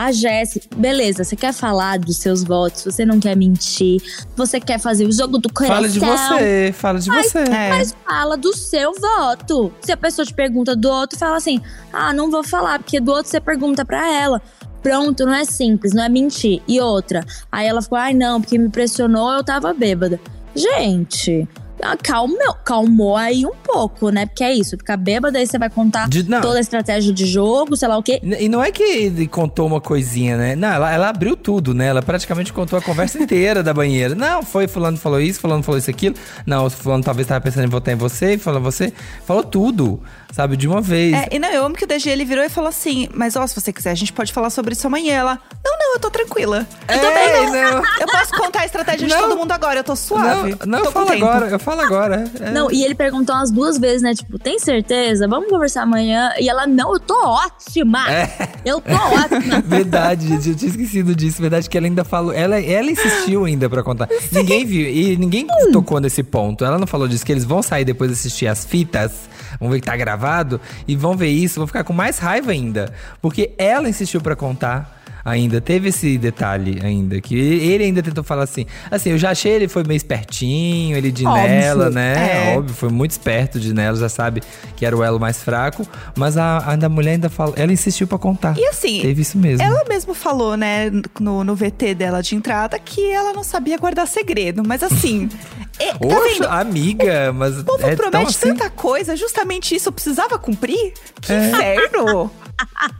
A 0.00 0.12
Jessie, 0.12 0.62
beleza, 0.74 1.24
você 1.24 1.36
quer 1.36 1.52
falar 1.52 1.98
dos 1.98 2.16
seus 2.16 2.42
votos, 2.42 2.84
você 2.84 3.04
não 3.04 3.20
quer 3.20 3.36
mentir, 3.36 4.00
você 4.34 4.58
quer 4.58 4.80
fazer 4.80 5.04
o 5.04 5.12
jogo 5.12 5.36
do 5.36 5.52
coração. 5.52 5.76
Fala 5.76 5.88
de 5.90 6.00
você, 6.00 6.72
fala 6.72 6.98
de 6.98 7.08
Mas, 7.10 7.26
você. 7.26 7.38
É. 7.40 7.68
mas 7.68 7.96
fala 8.08 8.34
do 8.38 8.56
seu 8.56 8.94
voto. 8.94 9.70
Se 9.82 9.92
a 9.92 9.98
pessoa 9.98 10.24
te 10.24 10.32
pergunta 10.32 10.74
do 10.74 10.88
outro, 10.88 11.18
fala 11.18 11.36
assim: 11.36 11.60
ah, 11.92 12.14
não 12.14 12.30
vou 12.30 12.42
falar, 12.42 12.78
porque 12.78 12.98
do 12.98 13.12
outro 13.12 13.30
você 13.30 13.42
pergunta 13.42 13.84
pra 13.84 14.10
ela. 14.10 14.40
Pronto, 14.82 15.26
não 15.26 15.34
é 15.34 15.44
simples, 15.44 15.92
não 15.92 16.02
é 16.02 16.08
mentir. 16.08 16.62
E 16.66 16.80
outra, 16.80 17.22
aí 17.52 17.66
ela 17.66 17.82
ficou, 17.82 17.98
ai 17.98 18.14
não, 18.14 18.40
porque 18.40 18.56
me 18.56 18.70
pressionou, 18.70 19.30
eu 19.34 19.44
tava 19.44 19.74
bêbada. 19.74 20.18
Gente, 20.56 21.46
ah, 21.82 21.96
calmou, 21.96 22.54
calmou 22.64 23.16
aí 23.16 23.44
um 23.46 23.54
pouco, 23.64 24.10
né? 24.10 24.26
Porque 24.26 24.44
é 24.44 24.52
isso, 24.54 24.76
ficar 24.76 24.96
bêbada, 24.96 25.38
aí 25.38 25.46
você 25.46 25.58
vai 25.58 25.70
contar 25.70 26.08
De- 26.08 26.22
toda 26.24 26.58
a 26.58 26.60
estratégia 26.60 27.12
de 27.12 27.26
jogo, 27.26 27.76
sei 27.76 27.88
lá 27.88 27.96
o 27.98 28.02
quê. 28.02 28.20
E 28.22 28.48
não 28.48 28.62
é 28.62 28.70
que 28.70 28.82
ele 28.82 29.26
contou 29.26 29.66
uma 29.66 29.80
coisinha, 29.80 30.36
né? 30.36 30.56
Não, 30.56 30.68
ela, 30.68 30.92
ela 30.92 31.08
abriu 31.08 31.36
tudo, 31.36 31.72
né? 31.74 31.86
Ela 31.86 32.02
praticamente 32.02 32.52
contou 32.52 32.78
a 32.78 32.82
conversa 32.82 33.18
inteira 33.22 33.62
da 33.62 33.72
banheira. 33.74 34.14
Não, 34.14 34.42
foi 34.42 34.66
fulano 34.68 34.96
falou 34.96 35.20
isso, 35.20 35.40
fulano 35.40 35.62
falou 35.62 35.78
isso, 35.78 35.90
aquilo. 35.90 36.14
Não, 36.46 36.66
o 36.66 36.70
fulano 36.70 37.02
talvez 37.02 37.26
tava 37.26 37.40
pensando 37.40 37.64
em 37.64 37.68
votar 37.70 37.94
em 37.94 37.96
você, 37.96 38.36
falou 38.38 38.60
você. 38.60 38.92
Falou 39.24 39.42
tudo, 39.42 40.00
sabe? 40.32 40.56
De 40.56 40.66
uma 40.68 40.80
vez. 40.80 41.14
É, 41.14 41.28
e 41.32 41.38
não, 41.38 41.48
eu 41.50 41.64
amo 41.64 41.74
que 41.74 41.84
o 41.84 41.86
DG 41.86 42.08
ele 42.10 42.24
virou 42.24 42.44
e 42.44 42.48
falou 42.48 42.68
assim: 42.68 43.08
Mas 43.14 43.36
ó, 43.36 43.46
se 43.46 43.54
você 43.54 43.72
quiser, 43.72 43.90
a 43.90 43.94
gente 43.94 44.12
pode 44.12 44.32
falar 44.32 44.50
sobre 44.50 44.72
isso 44.72 44.86
amanhã. 44.86 45.14
Ela, 45.14 45.38
não, 45.64 45.78
não, 45.90 45.94
eu 45.96 46.00
tô 46.00 46.10
tranquila. 46.10 46.66
Eu 46.88 46.98
tô 47.00 47.06
É, 47.06 47.14
bem, 47.14 47.50
não. 47.50 47.82
Eu 48.00 48.06
posso 48.06 48.32
contar 48.36 48.60
a 48.60 48.64
estratégia 48.66 49.06
de 49.08 49.12
Não. 49.14 49.20
todo 49.22 49.36
mundo 49.36 49.50
agora, 49.52 49.80
eu 49.80 49.84
tô 49.84 49.96
suave. 49.96 50.56
Não, 50.64 50.78
não 50.78 50.78
tô 50.80 50.86
com 50.86 50.92
fala 50.92 51.06
tempo. 51.10 51.24
agora, 51.26 51.46
eu 51.50 51.58
falo 51.58 51.80
agora. 51.80 52.24
É. 52.40 52.50
Não, 52.50 52.70
e 52.70 52.84
ele 52.84 52.94
perguntou 52.94 53.34
umas 53.34 53.50
duas 53.50 53.78
vezes, 53.78 54.02
né? 54.02 54.14
Tipo, 54.14 54.38
tem 54.38 54.58
certeza? 54.58 55.26
Vamos 55.26 55.48
conversar 55.48 55.82
amanhã? 55.82 56.32
E 56.38 56.48
ela, 56.48 56.66
não, 56.66 56.92
eu 56.94 57.00
tô 57.00 57.14
ótima! 57.26 58.10
É. 58.10 58.48
Eu 58.64 58.80
tô 58.80 58.92
ótima! 58.94 59.60
Verdade, 59.66 60.28
gente, 60.28 60.48
eu 60.50 60.54
tinha 60.56 60.70
esquecido 60.70 61.14
disso. 61.14 61.40
Verdade 61.40 61.68
que 61.68 61.76
ela 61.76 61.86
ainda 61.86 62.04
falou. 62.04 62.32
Ela, 62.32 62.60
ela 62.60 62.90
insistiu 62.90 63.44
ainda 63.44 63.68
pra 63.68 63.82
contar. 63.82 64.08
Ninguém 64.30 64.64
viu. 64.64 64.88
E 64.88 65.16
ninguém 65.16 65.46
tocou 65.72 65.98
nesse 66.00 66.22
ponto. 66.22 66.64
Ela 66.64 66.78
não 66.78 66.86
falou 66.86 67.08
disso, 67.08 67.24
que 67.26 67.32
eles 67.32 67.44
vão 67.44 67.62
sair 67.62 67.84
depois 67.84 68.10
de 68.10 68.16
assistir 68.16 68.46
as 68.46 68.64
fitas. 68.64 69.12
Vão 69.58 69.70
ver 69.70 69.80
que 69.80 69.86
tá 69.86 69.96
gravado. 69.96 70.60
E 70.86 70.94
vão 70.94 71.16
ver 71.16 71.28
isso, 71.28 71.58
vão 71.58 71.66
ficar 71.66 71.82
com 71.84 71.92
mais 71.92 72.18
raiva 72.18 72.52
ainda. 72.52 72.92
Porque 73.20 73.52
ela 73.58 73.88
insistiu 73.88 74.20
pra 74.20 74.36
contar 74.36 74.99
ainda. 75.24 75.60
Teve 75.60 75.88
esse 75.90 76.16
detalhe 76.18 76.78
ainda, 76.82 77.20
que 77.20 77.34
ele 77.36 77.84
ainda 77.84 78.02
tentou 78.02 78.22
falar 78.24 78.44
assim. 78.44 78.66
Assim, 78.90 79.10
eu 79.10 79.18
já 79.18 79.30
achei 79.30 79.52
ele 79.52 79.68
foi 79.68 79.82
meio 79.84 79.96
espertinho, 79.96 80.96
ele 80.96 81.10
de 81.10 81.26
Óbvio, 81.26 81.42
nela, 81.48 81.90
né? 81.90 82.52
é. 82.52 82.58
Óbvio, 82.58 82.74
foi 82.74 82.88
muito 82.88 83.10
esperto 83.12 83.58
de 83.60 83.72
nela, 83.74 83.96
já 83.96 84.08
sabe 84.08 84.42
que 84.76 84.84
era 84.86 84.96
o 84.96 85.02
elo 85.02 85.18
mais 85.20 85.42
fraco. 85.42 85.86
Mas 86.16 86.36
a, 86.36 86.58
a 86.58 86.88
mulher 86.88 87.12
ainda 87.12 87.28
falou, 87.28 87.54
ela 87.56 87.72
insistiu 87.72 88.06
pra 88.06 88.18
contar. 88.18 88.56
E 88.58 88.64
assim, 88.66 89.00
Teve 89.00 89.22
isso 89.22 89.38
mesmo. 89.38 89.62
Ela 89.64 89.84
mesmo 89.88 90.14
falou, 90.14 90.56
né, 90.56 90.90
no, 91.18 91.44
no 91.44 91.54
VT 91.54 91.94
dela 91.94 92.22
de 92.22 92.34
entrada, 92.34 92.78
que 92.78 93.10
ela 93.10 93.32
não 93.32 93.42
sabia 93.42 93.76
guardar 93.78 94.06
segredo. 94.06 94.62
Mas 94.66 94.82
assim, 94.82 95.28
é, 95.78 95.92
tá 95.92 95.98
Oxa, 96.06 96.28
vendo? 96.32 96.48
amiga, 96.48 97.32
mas 97.32 97.58
O 97.58 97.64
povo 97.64 97.86
é 97.86 97.96
promete 97.96 98.30
assim. 98.30 98.48
tanta 98.48 98.70
coisa, 98.70 99.16
justamente 99.16 99.74
isso 99.74 99.88
eu 99.88 99.92
precisava 99.92 100.38
cumprir? 100.38 100.92
Que 101.20 101.32
É. 101.32 101.50
inferno! 101.50 102.30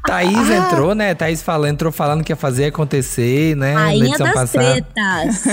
Thaís 0.06 0.50
Ah. 0.50 0.54
entrou, 0.56 0.94
né? 0.94 1.14
Thaís 1.14 1.42
falou, 1.42 1.66
entrou 1.66 1.92
falando 1.92 2.24
que 2.24 2.32
ia 2.32 2.36
fazer 2.36 2.66
acontecer, 2.66 3.56
né? 3.56 3.74
Rainha 3.74 4.16
das 4.18 4.32
passada. 4.32 4.64
tretas. 4.72 5.44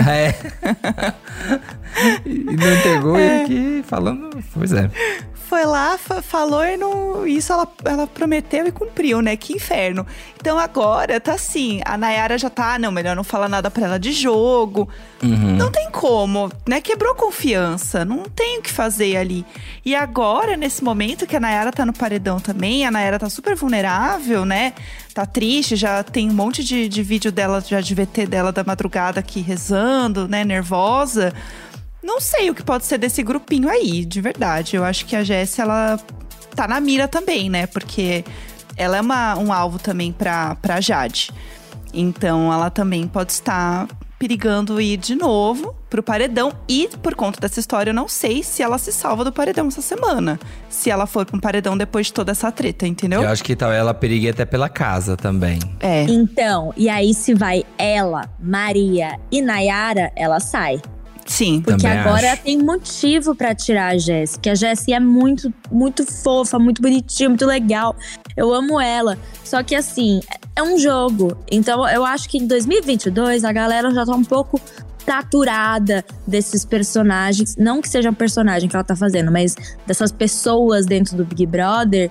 É. 0.06 0.34
e 2.24 2.56
não 2.56 2.72
entregou 2.74 3.16
É. 3.16 3.20
ele 3.22 3.42
aqui 3.44 3.84
falando. 3.86 4.30
Pois 4.54 4.72
é. 4.72 4.90
Foi 5.50 5.64
lá, 5.64 5.98
fa- 5.98 6.22
falou 6.22 6.64
e 6.64 6.76
não. 6.76 7.26
Isso 7.26 7.52
ela, 7.52 7.66
ela 7.84 8.06
prometeu 8.06 8.68
e 8.68 8.70
cumpriu, 8.70 9.20
né? 9.20 9.36
Que 9.36 9.52
inferno. 9.52 10.06
Então 10.40 10.56
agora 10.60 11.18
tá 11.20 11.32
assim, 11.32 11.80
a 11.84 11.98
Nayara 11.98 12.38
já 12.38 12.48
tá, 12.48 12.78
não, 12.78 12.92
melhor 12.92 13.16
não 13.16 13.24
falar 13.24 13.48
nada 13.48 13.68
pra 13.68 13.84
ela 13.84 13.98
de 13.98 14.12
jogo. 14.12 14.88
Uhum. 15.20 15.56
Não 15.56 15.68
tem 15.68 15.90
como, 15.90 16.52
né? 16.68 16.80
Quebrou 16.80 17.16
confiança, 17.16 18.04
não 18.04 18.22
tem 18.22 18.60
o 18.60 18.62
que 18.62 18.70
fazer 18.70 19.16
ali. 19.16 19.44
E 19.84 19.92
agora, 19.92 20.56
nesse 20.56 20.84
momento 20.84 21.26
que 21.26 21.34
a 21.34 21.40
Nayara 21.40 21.72
tá 21.72 21.84
no 21.84 21.92
paredão 21.92 22.38
também, 22.38 22.86
a 22.86 22.90
Nayara 22.92 23.18
tá 23.18 23.28
super 23.28 23.56
vulnerável, 23.56 24.44
né? 24.44 24.72
Tá 25.12 25.26
triste, 25.26 25.74
já 25.74 26.04
tem 26.04 26.30
um 26.30 26.32
monte 26.32 26.62
de, 26.62 26.88
de 26.88 27.02
vídeo 27.02 27.32
dela, 27.32 27.60
já 27.60 27.80
de 27.80 27.92
VT 27.92 28.24
dela 28.26 28.52
da 28.52 28.62
madrugada 28.62 29.18
aqui 29.18 29.40
rezando, 29.40 30.28
né? 30.28 30.44
Nervosa. 30.44 31.34
Não 32.02 32.20
sei 32.20 32.50
o 32.50 32.54
que 32.54 32.62
pode 32.62 32.84
ser 32.86 32.98
desse 32.98 33.22
grupinho 33.22 33.68
aí, 33.68 34.04
de 34.04 34.20
verdade. 34.20 34.76
Eu 34.76 34.84
acho 34.84 35.04
que 35.06 35.14
a 35.14 35.22
Jéssica, 35.22 35.62
ela 35.62 36.00
tá 36.54 36.66
na 36.66 36.80
mira 36.80 37.06
também, 37.06 37.50
né? 37.50 37.66
Porque 37.66 38.24
ela 38.76 38.96
é 38.96 39.00
uma, 39.00 39.36
um 39.38 39.52
alvo 39.52 39.78
também 39.78 40.12
pra, 40.12 40.54
pra 40.56 40.80
Jade. 40.80 41.30
Então 41.92 42.52
ela 42.52 42.70
também 42.70 43.06
pode 43.06 43.32
estar 43.32 43.88
perigando 44.20 44.78
ir 44.78 44.98
de 44.98 45.14
novo 45.14 45.74
pro 45.88 46.02
paredão. 46.02 46.52
E 46.68 46.88
por 47.02 47.14
conta 47.14 47.40
dessa 47.40 47.58
história, 47.58 47.90
eu 47.90 47.94
não 47.94 48.06
sei 48.06 48.42
se 48.42 48.62
ela 48.62 48.76
se 48.76 48.92
salva 48.92 49.24
do 49.24 49.32
paredão 49.32 49.68
essa 49.68 49.80
semana. 49.80 50.38
Se 50.68 50.90
ela 50.90 51.06
for 51.06 51.24
pra 51.24 51.36
um 51.36 51.40
paredão 51.40 51.76
depois 51.76 52.06
de 52.06 52.12
toda 52.12 52.32
essa 52.32 52.52
treta, 52.52 52.86
entendeu? 52.86 53.22
Eu 53.22 53.28
acho 53.30 53.42
que 53.42 53.56
tal 53.56 53.72
ela 53.72 53.94
perigue 53.94 54.28
até 54.28 54.44
pela 54.44 54.68
casa 54.68 55.16
também. 55.16 55.58
É. 55.80 56.04
Então, 56.04 56.72
e 56.76 56.88
aí 56.90 57.14
se 57.14 57.32
vai 57.32 57.64
ela, 57.78 58.28
Maria 58.38 59.18
e 59.32 59.40
Nayara, 59.40 60.12
ela 60.14 60.38
sai. 60.38 60.82
Sim. 61.26 61.60
Porque 61.60 61.82
Também 61.82 61.98
agora 61.98 62.32
acho. 62.32 62.42
tem 62.42 62.58
motivo 62.58 63.34
pra 63.34 63.54
tirar 63.54 63.94
a 63.94 63.98
Jéssica. 63.98 64.52
A 64.52 64.54
Jéssica 64.54 64.94
é 64.94 65.00
muito, 65.00 65.52
muito 65.70 66.04
fofa, 66.04 66.58
muito 66.58 66.82
bonitinha, 66.82 67.28
muito 67.28 67.46
legal. 67.46 67.94
Eu 68.36 68.52
amo 68.52 68.80
ela. 68.80 69.18
Só 69.44 69.62
que 69.62 69.74
assim, 69.74 70.20
é 70.56 70.62
um 70.62 70.78
jogo. 70.78 71.36
Então 71.50 71.88
eu 71.88 72.04
acho 72.04 72.28
que 72.28 72.38
em 72.38 72.46
2022 72.46 73.44
a 73.44 73.52
galera 73.52 73.90
já 73.90 74.04
tá 74.04 74.12
um 74.12 74.24
pouco 74.24 74.60
saturada 75.04 76.04
desses 76.26 76.64
personagens. 76.64 77.56
Não 77.56 77.80
que 77.80 77.88
seja 77.88 78.10
um 78.10 78.14
personagem 78.14 78.68
que 78.68 78.76
ela 78.76 78.84
tá 78.84 78.94
fazendo, 78.94 79.32
mas 79.32 79.56
dessas 79.86 80.12
pessoas 80.12 80.86
dentro 80.86 81.16
do 81.16 81.24
Big 81.24 81.46
Brother 81.46 82.10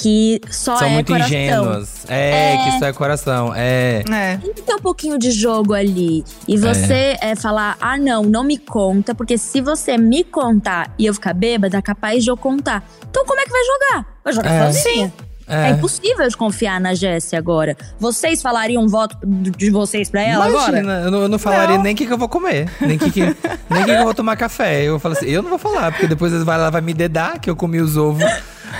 que 0.00 0.40
só 0.50 0.76
São 0.76 0.86
é 0.86 0.90
muito 0.90 1.08
coração. 1.12 1.28
ingênuas. 1.28 2.04
É, 2.08 2.56
que 2.58 2.68
isso 2.70 2.84
é 2.84 2.92
coração. 2.92 3.52
É. 3.54 4.04
É. 4.10 4.36
Tem 4.36 4.52
que 4.54 4.62
ter 4.62 4.74
um 4.74 4.78
pouquinho 4.78 5.18
de 5.18 5.30
jogo 5.30 5.74
ali. 5.74 6.24
E 6.46 6.56
você 6.56 7.16
é. 7.20 7.34
falar, 7.34 7.76
ah, 7.80 7.98
não, 7.98 8.22
não 8.22 8.44
me 8.44 8.56
conta, 8.58 9.14
porque 9.14 9.36
se 9.36 9.60
você 9.60 9.98
me 9.98 10.22
contar 10.22 10.94
e 10.98 11.06
eu 11.06 11.14
ficar 11.14 11.34
bêbada, 11.34 11.76
é 11.78 11.82
capaz 11.82 12.22
de 12.22 12.30
eu 12.30 12.36
contar. 12.36 12.88
Então 13.10 13.24
como 13.24 13.40
é 13.40 13.44
que 13.44 13.50
vai 13.50 13.62
jogar? 13.64 14.06
Vai 14.24 14.32
jogar 14.32 14.50
É. 14.52 14.72
sozinha? 14.72 15.12
É. 15.50 15.70
impossível 15.70 16.28
de 16.28 16.36
confiar 16.36 16.78
na 16.78 16.92
Jessie 16.92 17.34
agora. 17.34 17.74
Vocês 17.98 18.42
falariam 18.42 18.82
um 18.82 18.86
voto 18.86 19.16
de 19.24 19.70
vocês 19.70 20.10
pra 20.10 20.20
ela 20.22 20.44
agora? 20.44 20.78
Imagina, 20.78 21.00
eu 21.06 21.10
não, 21.10 21.22
eu 21.22 21.28
não 21.28 21.38
falaria 21.38 21.76
Não. 21.78 21.84
nem 21.84 21.94
o 21.94 21.96
que, 21.96 22.04
que 22.06 22.12
eu 22.12 22.18
vou 22.18 22.28
comer, 22.28 22.70
nem 22.82 22.98
que, 22.98 23.10
que, 23.10 23.20
nem 23.22 23.34
que, 23.78 23.84
que 23.86 23.90
eu 23.90 24.04
vou 24.04 24.12
tomar 24.12 24.36
café. 24.36 24.82
Eu 24.82 24.98
falo 24.98 25.14
assim, 25.16 25.24
eu 25.24 25.40
não 25.42 25.48
vou 25.48 25.58
falar, 25.58 25.90
porque 25.90 26.06
depois 26.06 26.34
ela 26.34 26.44
vai, 26.44 26.56
ela 26.56 26.68
vai 26.70 26.82
me 26.82 26.92
dedar 26.92 27.38
que 27.38 27.48
eu 27.48 27.56
comi 27.56 27.80
os 27.80 27.96
ovos, 27.96 28.22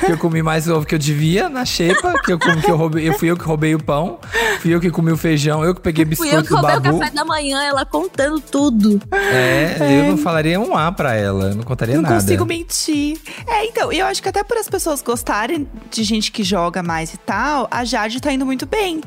que 0.05 0.13
eu 0.13 0.19
comi 0.19 0.43
mais 0.43 0.69
ovo 0.69 0.87
que 0.87 0.95
eu 0.95 0.99
devia 0.99 1.49
na 1.49 1.65
xepa, 1.65 2.15
que 2.25 2.33
eu 2.33 2.39
comi, 2.39 2.61
que 2.63 2.71
eu 2.71 2.77
roubei, 2.77 3.09
eu 3.09 3.15
fui 3.19 3.31
eu 3.31 3.37
que 3.37 3.45
roubei 3.45 3.75
o 3.75 3.83
pão, 3.83 4.19
fui 4.61 4.75
eu 4.75 4.81
que 4.81 4.91
comi 4.91 5.11
o 5.13 5.17
feijão, 5.17 5.65
eu 5.65 5.75
que 5.75 5.81
peguei 5.81 6.05
Fui 6.05 6.11
biscoito 6.11 6.35
eu 6.37 6.43
que 6.43 6.49
do 6.49 6.57
roubei 6.57 6.77
o 6.77 6.81
babu. 6.81 6.99
café 6.99 7.11
da 7.15 7.25
manhã, 7.25 7.63
ela 7.63 7.85
contando 7.85 8.41
tudo. 8.41 9.01
É, 9.13 9.77
eu 10.01 10.11
não 10.11 10.19
falaria 10.19 10.61
um 10.61 10.77
A 10.77 10.91
pra 10.93 11.15
ela, 11.15 11.51
eu 11.51 11.55
não 11.55 11.63
contaria 11.63 11.95
Não 11.95 12.03
nada. 12.03 12.15
consigo 12.17 12.45
mentir. 12.45 13.19
É, 13.47 13.67
então, 13.67 13.93
eu 13.93 14.07
acho 14.07 14.23
que 14.23 14.29
até 14.29 14.43
por 14.45 14.57
as 14.57 14.69
pessoas 14.69 15.03
gostarem 15.03 15.67
de 15.91 16.05
gente 16.05 16.31
que 16.33 16.43
joga 16.45 16.83
mais 16.83 17.13
e 17.15 17.17
tal, 17.19 17.67
a 17.71 17.85
Jade 17.85 18.21
tá 18.21 18.33
indo 18.33 18.45
muito 18.47 18.67
bem. 18.67 19.01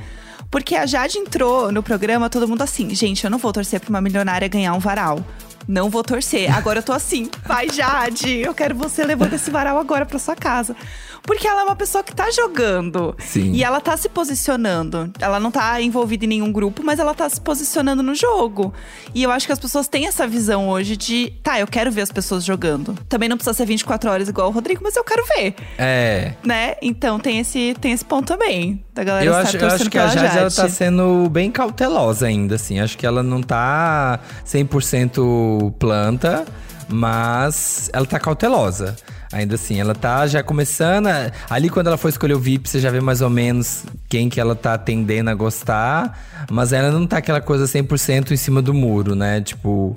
Porque 0.50 0.76
a 0.76 0.86
Jade 0.86 1.18
entrou 1.18 1.72
no 1.72 1.82
programa, 1.82 2.30
todo 2.30 2.46
mundo 2.48 2.62
assim, 2.62 2.94
gente, 2.94 3.24
eu 3.24 3.30
não 3.32 3.38
vou 3.38 3.54
torcer 3.54 3.80
pra 3.80 3.90
uma 3.90 4.02
milionária 4.02 4.48
ganhar 4.50 4.74
um 4.74 4.80
varal. 4.80 5.24
Não 5.68 5.90
vou 5.90 6.04
torcer. 6.04 6.54
Agora 6.56 6.80
eu 6.80 6.84
tô 6.84 6.92
assim, 6.94 7.30
vai 7.46 7.70
Jade, 7.70 8.40
eu 8.40 8.54
quero 8.54 8.76
você 8.76 9.04
levando 9.04 9.34
esse 9.34 9.50
varal 9.52 9.78
agora 9.78 10.06
pra 10.06 10.20
sua 10.20 10.36
casa. 10.36 10.76
Porque 11.24 11.48
ela 11.48 11.62
é 11.62 11.64
uma 11.66 11.76
pessoa 11.76 12.04
que 12.04 12.16
tá 12.16 12.32
jogando. 12.32 13.16
Sim. 13.20 13.52
E 13.54 13.64
ela 13.64 13.80
tá 13.80 13.96
se 13.96 14.10
posicionando. 14.10 15.12
Ela 15.20 15.40
não 15.40 15.52
tá 15.52 15.80
envolvida 15.80 16.26
em 16.26 16.28
nenhum 16.28 16.52
grupo, 16.52 16.82
mas 16.84 16.98
ela 17.00 17.14
tá 17.14 17.30
se 17.30 17.40
posicionando 17.40 18.02
no 18.02 18.16
jogo. 18.16 18.74
E 19.14 19.22
eu 19.22 19.30
acho 19.30 19.46
que 19.46 19.54
as 19.54 19.60
pessoas 19.60 19.88
têm 19.88 20.08
essa 20.08 20.26
visão 20.26 20.68
hoje 20.70 20.98
de, 20.98 21.32
tá, 21.44 21.60
eu 21.60 21.68
quero 21.68 21.92
ver 21.92 22.02
as 22.02 22.12
pessoas 22.12 22.44
jogando. 22.44 22.98
Também 23.08 23.30
não 23.30 23.38
precisa 23.38 23.54
ser 23.54 23.68
24 23.68 24.10
horas 24.10 24.30
igual 24.30 24.48
o 24.48 24.52
Rodrigo, 24.52 24.82
mas 24.84 24.96
eu 24.96 25.04
quero 25.04 25.24
ver, 25.38 25.54
É. 25.78 26.34
né? 26.44 26.74
Então 26.82 27.20
tem 27.20 27.38
esse, 27.40 27.76
tem 27.80 27.92
esse 27.92 28.04
ponto 28.04 28.26
também. 28.26 28.84
Da 28.94 29.04
galera 29.06 29.26
Eu 29.26 29.32
estar 29.32 29.48
acho, 29.48 29.58
eu 29.58 29.68
acho 29.68 29.90
que 29.90 29.98
a 29.98 30.02
pela 30.10 30.14
Jade, 30.14 30.38
ela 30.38 30.50
tá 30.52 30.64
Jade. 30.64 30.72
sendo 30.74 31.30
bem 31.30 31.50
cautelosa 31.52 32.28
ainda, 32.28 32.56
assim. 32.56 32.80
Acho 32.80 32.98
que 32.98 33.06
ela 33.06 33.24
não 33.24 33.42
tá 33.42 34.20
100% 34.46 35.74
planta, 35.80 36.46
mas 36.90 37.90
ela 37.94 38.06
tá 38.06 38.20
cautelosa. 38.20 38.96
Ainda 39.32 39.56
assim, 39.56 39.80
ela 39.80 39.96
tá 39.96 40.28
já 40.28 40.44
começando. 40.44 41.08
a- 41.08 41.32
Ali 41.50 41.70
quando 41.70 41.88
ela 41.88 41.96
for 41.98 42.10
escolher 42.10 42.34
o 42.34 42.40
VIP, 42.40 42.68
você 42.68 42.82
já 42.82 42.90
vê 42.92 43.00
mais 43.00 43.22
ou 43.22 43.30
menos 43.30 43.86
quem 44.10 44.28
que 44.30 44.42
ela 44.42 44.56
tá 44.56 44.78
tendendo 44.78 45.30
a 45.30 45.34
gostar. 45.34 46.20
Mas 46.52 46.74
ela 46.74 46.92
não 46.92 47.08
tá 47.08 47.18
aquela 47.18 47.40
coisa 47.40 47.66
100% 47.66 48.32
em 48.32 48.36
cima 48.38 48.62
do 48.62 48.74
muro, 48.74 49.16
né? 49.16 49.40
Tipo, 49.40 49.94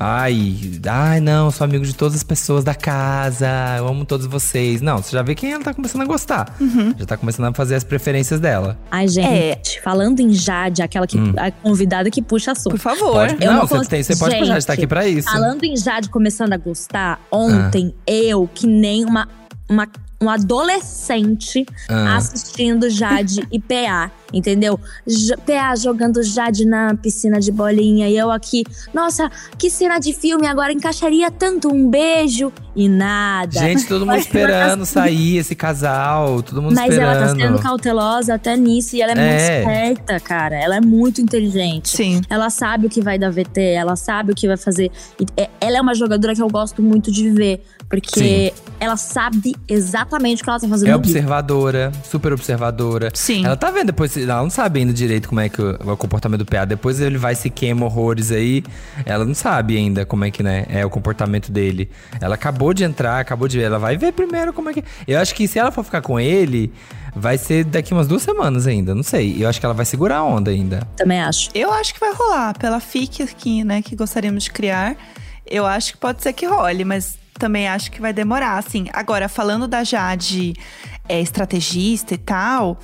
ai, 0.00 0.56
ai 0.86 1.20
não, 1.20 1.50
sou 1.50 1.64
amigo 1.64 1.84
de 1.84 1.94
todas 1.94 2.14
as 2.16 2.22
pessoas 2.22 2.62
da 2.64 2.74
casa, 2.74 3.48
eu 3.78 3.88
amo 3.88 4.04
todos 4.04 4.26
vocês. 4.26 4.80
Não, 4.80 4.98
você 4.98 5.12
já 5.12 5.22
vê 5.22 5.34
quem 5.34 5.52
ela 5.52 5.62
tá 5.64 5.74
começando 5.74 6.02
a 6.02 6.04
gostar. 6.04 6.54
Já 6.98 7.04
tá 7.06 7.16
começando 7.16 7.46
a 7.46 7.52
fazer 7.54 7.74
as 7.74 7.84
preferências 7.84 8.40
dela. 8.40 8.78
Ai, 8.90 9.08
gente, 9.08 9.80
falando 9.82 10.20
em 10.20 10.32
Jade, 10.32 10.82
aquela 10.82 11.06
que, 11.06 11.18
a 11.36 11.50
convidada 11.50 12.10
que 12.10 12.22
puxa 12.22 12.52
assunto. 12.52 12.70
Por 12.70 12.78
favor. 12.78 13.12
Pode- 13.12 13.36
Eu 13.44 13.52
não, 13.52 13.58
não 13.60 13.66
você, 13.66 13.88
tem, 13.88 14.02
você 14.02 14.16
pode 14.16 14.36
puxar, 14.38 14.52
a 14.52 14.54
gente 14.60 14.66
tá 14.66 14.72
aqui 14.72 14.86
pra 14.86 15.06
isso. 15.08 15.30
Falando 15.30 15.64
em 15.64 15.76
Jade 15.76 16.08
começando 16.08 16.52
a 16.52 16.56
gostar, 16.56 17.20
ontem 17.30 17.94
eu, 18.06 18.48
que 18.54 18.66
nem 18.66 19.04
uma, 19.04 19.28
uma, 19.68 19.86
um 20.20 20.28
adolescente, 20.28 21.64
Ah. 21.88 22.16
assistindo 22.16 22.90
Jade 22.90 23.46
e 23.52 23.58
PA, 23.60 24.10
entendeu? 24.32 24.78
J- 25.06 25.36
PA 25.36 25.76
jogando 25.76 26.22
Jade 26.22 26.64
na 26.64 26.94
piscina 26.96 27.38
de 27.38 27.52
bolinha 27.52 28.08
e 28.08 28.16
eu 28.16 28.30
aqui, 28.30 28.64
nossa, 28.92 29.30
que 29.56 29.70
cena 29.70 29.98
de 29.98 30.12
filme 30.12 30.46
agora 30.46 30.72
encaixaria 30.72 31.30
tanto 31.30 31.68
um 31.72 31.88
beijo 31.88 32.52
e 32.74 32.88
nada. 32.88 33.60
Gente, 33.60 33.86
todo 33.86 34.00
mundo 34.00 34.08
Mas 34.08 34.26
ela 34.26 34.32
tá 34.32 34.38
esperando 34.40 34.86
sair 34.86 35.36
esse 35.38 35.54
casal, 35.54 36.42
todo 36.42 36.62
mundo 36.62 36.74
Mas 36.74 36.90
esperando. 36.90 37.16
ela 37.16 37.26
tá 37.28 37.36
sendo 37.36 37.58
cautelosa 37.60 38.34
até 38.34 38.56
nisso 38.56 38.96
e 38.96 39.02
ela 39.02 39.12
é, 39.12 39.14
muito 39.14 39.28
É. 39.28 39.58
esperta, 39.92 40.20
cara. 40.20 40.56
Ela 40.56 40.76
é 40.76 40.80
muito 40.80 41.20
inteligente. 41.20 41.88
Sim. 41.96 42.20
Ela 42.28 42.50
sabe 42.50 42.86
o 42.86 42.90
que 42.90 43.00
vai 43.00 43.18
dar 43.18 43.30
VT, 43.30 43.60
ela 43.60 43.94
sabe 43.96 44.32
o 44.32 44.34
que 44.34 44.46
vai 44.48 44.56
fazer. 44.56 44.90
E, 45.20 45.24
é- 45.36 45.48
ela 45.60 45.78
é 45.78 45.80
uma 45.80 45.94
jogadora 45.94 46.34
que 46.34 46.42
eu 46.42 46.48
gosto 46.48 46.82
muito 46.82 47.10
de 47.10 47.30
ver, 47.30 47.64
porque 47.88 48.52
ela 48.78 48.96
sabe 48.96 49.56
exatamente 49.66 50.42
o 50.42 50.44
que 50.44 50.50
ela 50.50 50.60
tá 50.60 50.68
fazendo. 50.68 50.90
É 50.90 50.96
observadora, 50.96 51.90
super 52.04 52.32
observadora. 52.32 53.10
Sim. 53.14 53.44
Ela 53.44 53.56
tá 53.56 53.70
vendo 53.70 53.86
depois, 53.86 54.16
ela 54.16 54.42
não 54.42 54.50
sabe 54.50 54.80
ainda 54.80 54.92
direito 54.92 55.28
como 55.28 55.40
é 55.40 55.48
que 55.48 55.60
o, 55.60 55.70
o 55.70 55.96
comportamento 55.96 56.40
do 56.40 56.46
PA. 56.46 56.64
Depois 56.66 57.00
ele 57.00 57.16
vai 57.16 57.34
se 57.34 57.48
queima 57.48 57.86
horrores 57.86 58.30
aí. 58.30 58.62
Ela 59.06 59.24
não 59.24 59.34
sabe 59.34 59.76
ainda 59.76 60.04
como 60.04 60.24
é 60.24 60.30
que, 60.30 60.42
né, 60.42 60.66
é 60.68 60.84
o 60.84 60.90
comportamento 60.90 61.50
dele. 61.50 61.90
Ela 62.20 62.34
acabou 62.34 62.74
de 62.74 62.84
entrar, 62.84 63.20
acabou 63.20 63.48
de 63.48 63.56
ver. 63.56 63.64
Ela 63.64 63.78
vai 63.78 63.96
ver 63.96 64.12
primeiro 64.12 64.52
como 64.52 64.68
é 64.68 64.74
que. 64.74 64.84
Eu 65.06 65.18
acho 65.18 65.34
que 65.34 65.48
se 65.48 65.58
ela 65.58 65.72
for 65.72 65.82
ficar 65.82 66.02
com 66.02 66.20
ele, 66.20 66.70
vai 67.16 67.38
ser 67.38 67.64
daqui 67.64 67.94
umas 67.94 68.06
duas 68.06 68.22
semanas 68.22 68.66
ainda. 68.66 68.94
Não 68.94 69.02
sei. 69.02 69.42
Eu 69.42 69.48
acho 69.48 69.58
que 69.58 69.64
ela 69.64 69.74
vai 69.74 69.86
segurar 69.86 70.18
a 70.18 70.24
onda 70.24 70.50
ainda. 70.50 70.86
Também 70.94 71.20
acho. 71.22 71.48
Eu 71.54 71.72
acho 71.72 71.94
que 71.94 72.00
vai 72.00 72.12
rolar. 72.12 72.56
Pela 72.58 72.80
FIC 72.80 73.22
aqui, 73.22 73.64
né, 73.64 73.80
que 73.80 73.96
gostaríamos 73.96 74.44
de 74.44 74.50
criar, 74.50 74.94
eu 75.46 75.64
acho 75.64 75.92
que 75.92 75.98
pode 75.98 76.22
ser 76.22 76.34
que 76.34 76.44
role, 76.44 76.84
mas 76.84 77.16
também 77.38 77.68
acho 77.68 77.90
que 77.90 78.00
vai 78.00 78.12
demorar, 78.12 78.58
assim. 78.58 78.86
Agora, 78.92 79.28
falando 79.28 79.66
da 79.66 79.84
Jade 79.84 80.54
é, 81.08 81.20
estrategista 81.20 82.14
e 82.14 82.18
tal, 82.18 82.78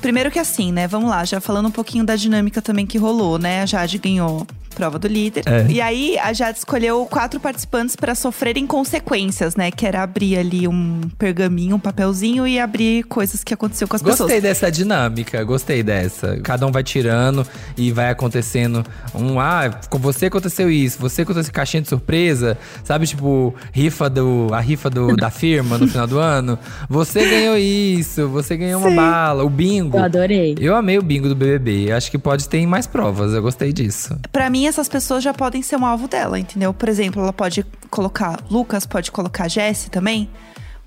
primeiro 0.00 0.30
que 0.30 0.38
assim, 0.38 0.72
né, 0.72 0.88
vamos 0.88 1.08
lá, 1.10 1.24
já 1.24 1.40
falando 1.40 1.68
um 1.68 1.70
pouquinho 1.70 2.04
da 2.04 2.16
dinâmica 2.16 2.60
também 2.60 2.86
que 2.86 2.98
rolou, 2.98 3.38
né? 3.38 3.62
A 3.62 3.66
Jade 3.66 3.98
ganhou 3.98 4.46
prova 4.78 4.96
do 4.96 5.08
líder. 5.08 5.42
É. 5.44 5.66
E 5.68 5.80
aí, 5.80 6.16
a 6.20 6.32
Jade 6.32 6.58
escolheu 6.58 7.04
quatro 7.06 7.40
participantes 7.40 7.96
para 7.96 8.14
sofrerem 8.14 8.64
consequências, 8.64 9.56
né? 9.56 9.72
Que 9.72 9.84
era 9.84 10.04
abrir 10.04 10.38
ali 10.38 10.68
um 10.68 11.00
pergaminho, 11.18 11.74
um 11.74 11.80
papelzinho 11.80 12.46
e 12.46 12.60
abrir 12.60 13.02
coisas 13.02 13.42
que 13.42 13.52
aconteceu 13.52 13.88
com 13.88 13.96
as 13.96 14.02
pessoas. 14.02 14.20
Gostei 14.20 14.40
dessa 14.40 14.70
dinâmica, 14.70 15.42
gostei 15.42 15.82
dessa. 15.82 16.38
Cada 16.44 16.64
um 16.64 16.70
vai 16.70 16.84
tirando 16.84 17.44
e 17.76 17.90
vai 17.90 18.08
acontecendo 18.08 18.84
um, 19.12 19.40
ah, 19.40 19.68
com 19.90 19.98
você 19.98 20.26
aconteceu 20.26 20.70
isso, 20.70 20.98
você 21.00 21.22
aconteceu 21.22 21.52
caixinha 21.52 21.82
de 21.82 21.88
surpresa, 21.88 22.56
sabe, 22.84 23.04
tipo, 23.06 23.52
rifa 23.72 24.08
do, 24.08 24.48
a 24.52 24.60
rifa 24.60 24.88
do, 24.88 25.16
da 25.16 25.30
firma 25.30 25.76
no 25.76 25.88
final 25.88 26.06
do 26.06 26.20
ano. 26.20 26.56
Você 26.88 27.26
ganhou 27.26 27.56
isso, 27.56 28.28
você 28.28 28.56
ganhou 28.56 28.80
uma 28.80 28.90
Sim. 28.90 28.96
bala, 28.96 29.44
o 29.44 29.50
bingo. 29.50 29.96
Eu 29.96 30.04
adorei. 30.04 30.56
Eu 30.60 30.76
amei 30.76 30.98
o 30.98 31.02
bingo 31.02 31.28
do 31.28 31.34
BBB, 31.34 31.90
acho 31.90 32.10
que 32.12 32.18
pode 32.18 32.48
ter 32.48 32.64
mais 32.64 32.86
provas, 32.86 33.34
eu 33.34 33.42
gostei 33.42 33.72
disso. 33.72 34.16
Pra 34.30 34.48
mim, 34.48 34.67
essas 34.68 34.88
pessoas 34.88 35.22
já 35.24 35.32
podem 35.34 35.62
ser 35.62 35.76
um 35.76 35.84
alvo 35.86 36.06
dela, 36.08 36.38
entendeu? 36.38 36.72
Por 36.72 36.88
exemplo, 36.88 37.22
ela 37.22 37.32
pode 37.32 37.64
colocar 37.90 38.38
Lucas, 38.50 38.86
pode 38.86 39.10
colocar 39.10 39.48
Jesse 39.48 39.90
também. 39.90 40.28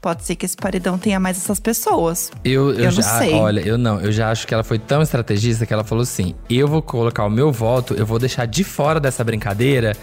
Pode 0.01 0.23
ser 0.25 0.35
que 0.35 0.47
esse 0.47 0.57
paredão 0.57 0.97
tenha 0.97 1.19
mais 1.19 1.38
essas 1.38 1.59
pessoas. 1.59 2.31
Eu, 2.43 2.71
eu, 2.73 2.85
Eu 2.85 2.91
já, 2.91 3.03
sei. 3.03 3.33
olha, 3.35 3.59
eu 3.59 3.77
não, 3.77 4.01
eu 4.01 4.11
já 4.11 4.31
acho 4.31 4.47
que 4.47 4.53
ela 4.53 4.63
foi 4.63 4.79
tão 4.79 5.03
estrategista 5.03 5.63
que 5.63 5.71
ela 5.71 5.83
falou 5.83 6.01
assim: 6.01 6.33
eu 6.50 6.67
vou 6.67 6.81
colocar 6.81 7.23
o 7.23 7.29
meu 7.29 7.51
voto, 7.51 7.93
eu 7.93 8.03
vou 8.03 8.17
deixar 8.17 8.47
de 8.47 8.63
fora 8.63 9.00
dessa 9.00 9.23
brincadeira 9.23 9.95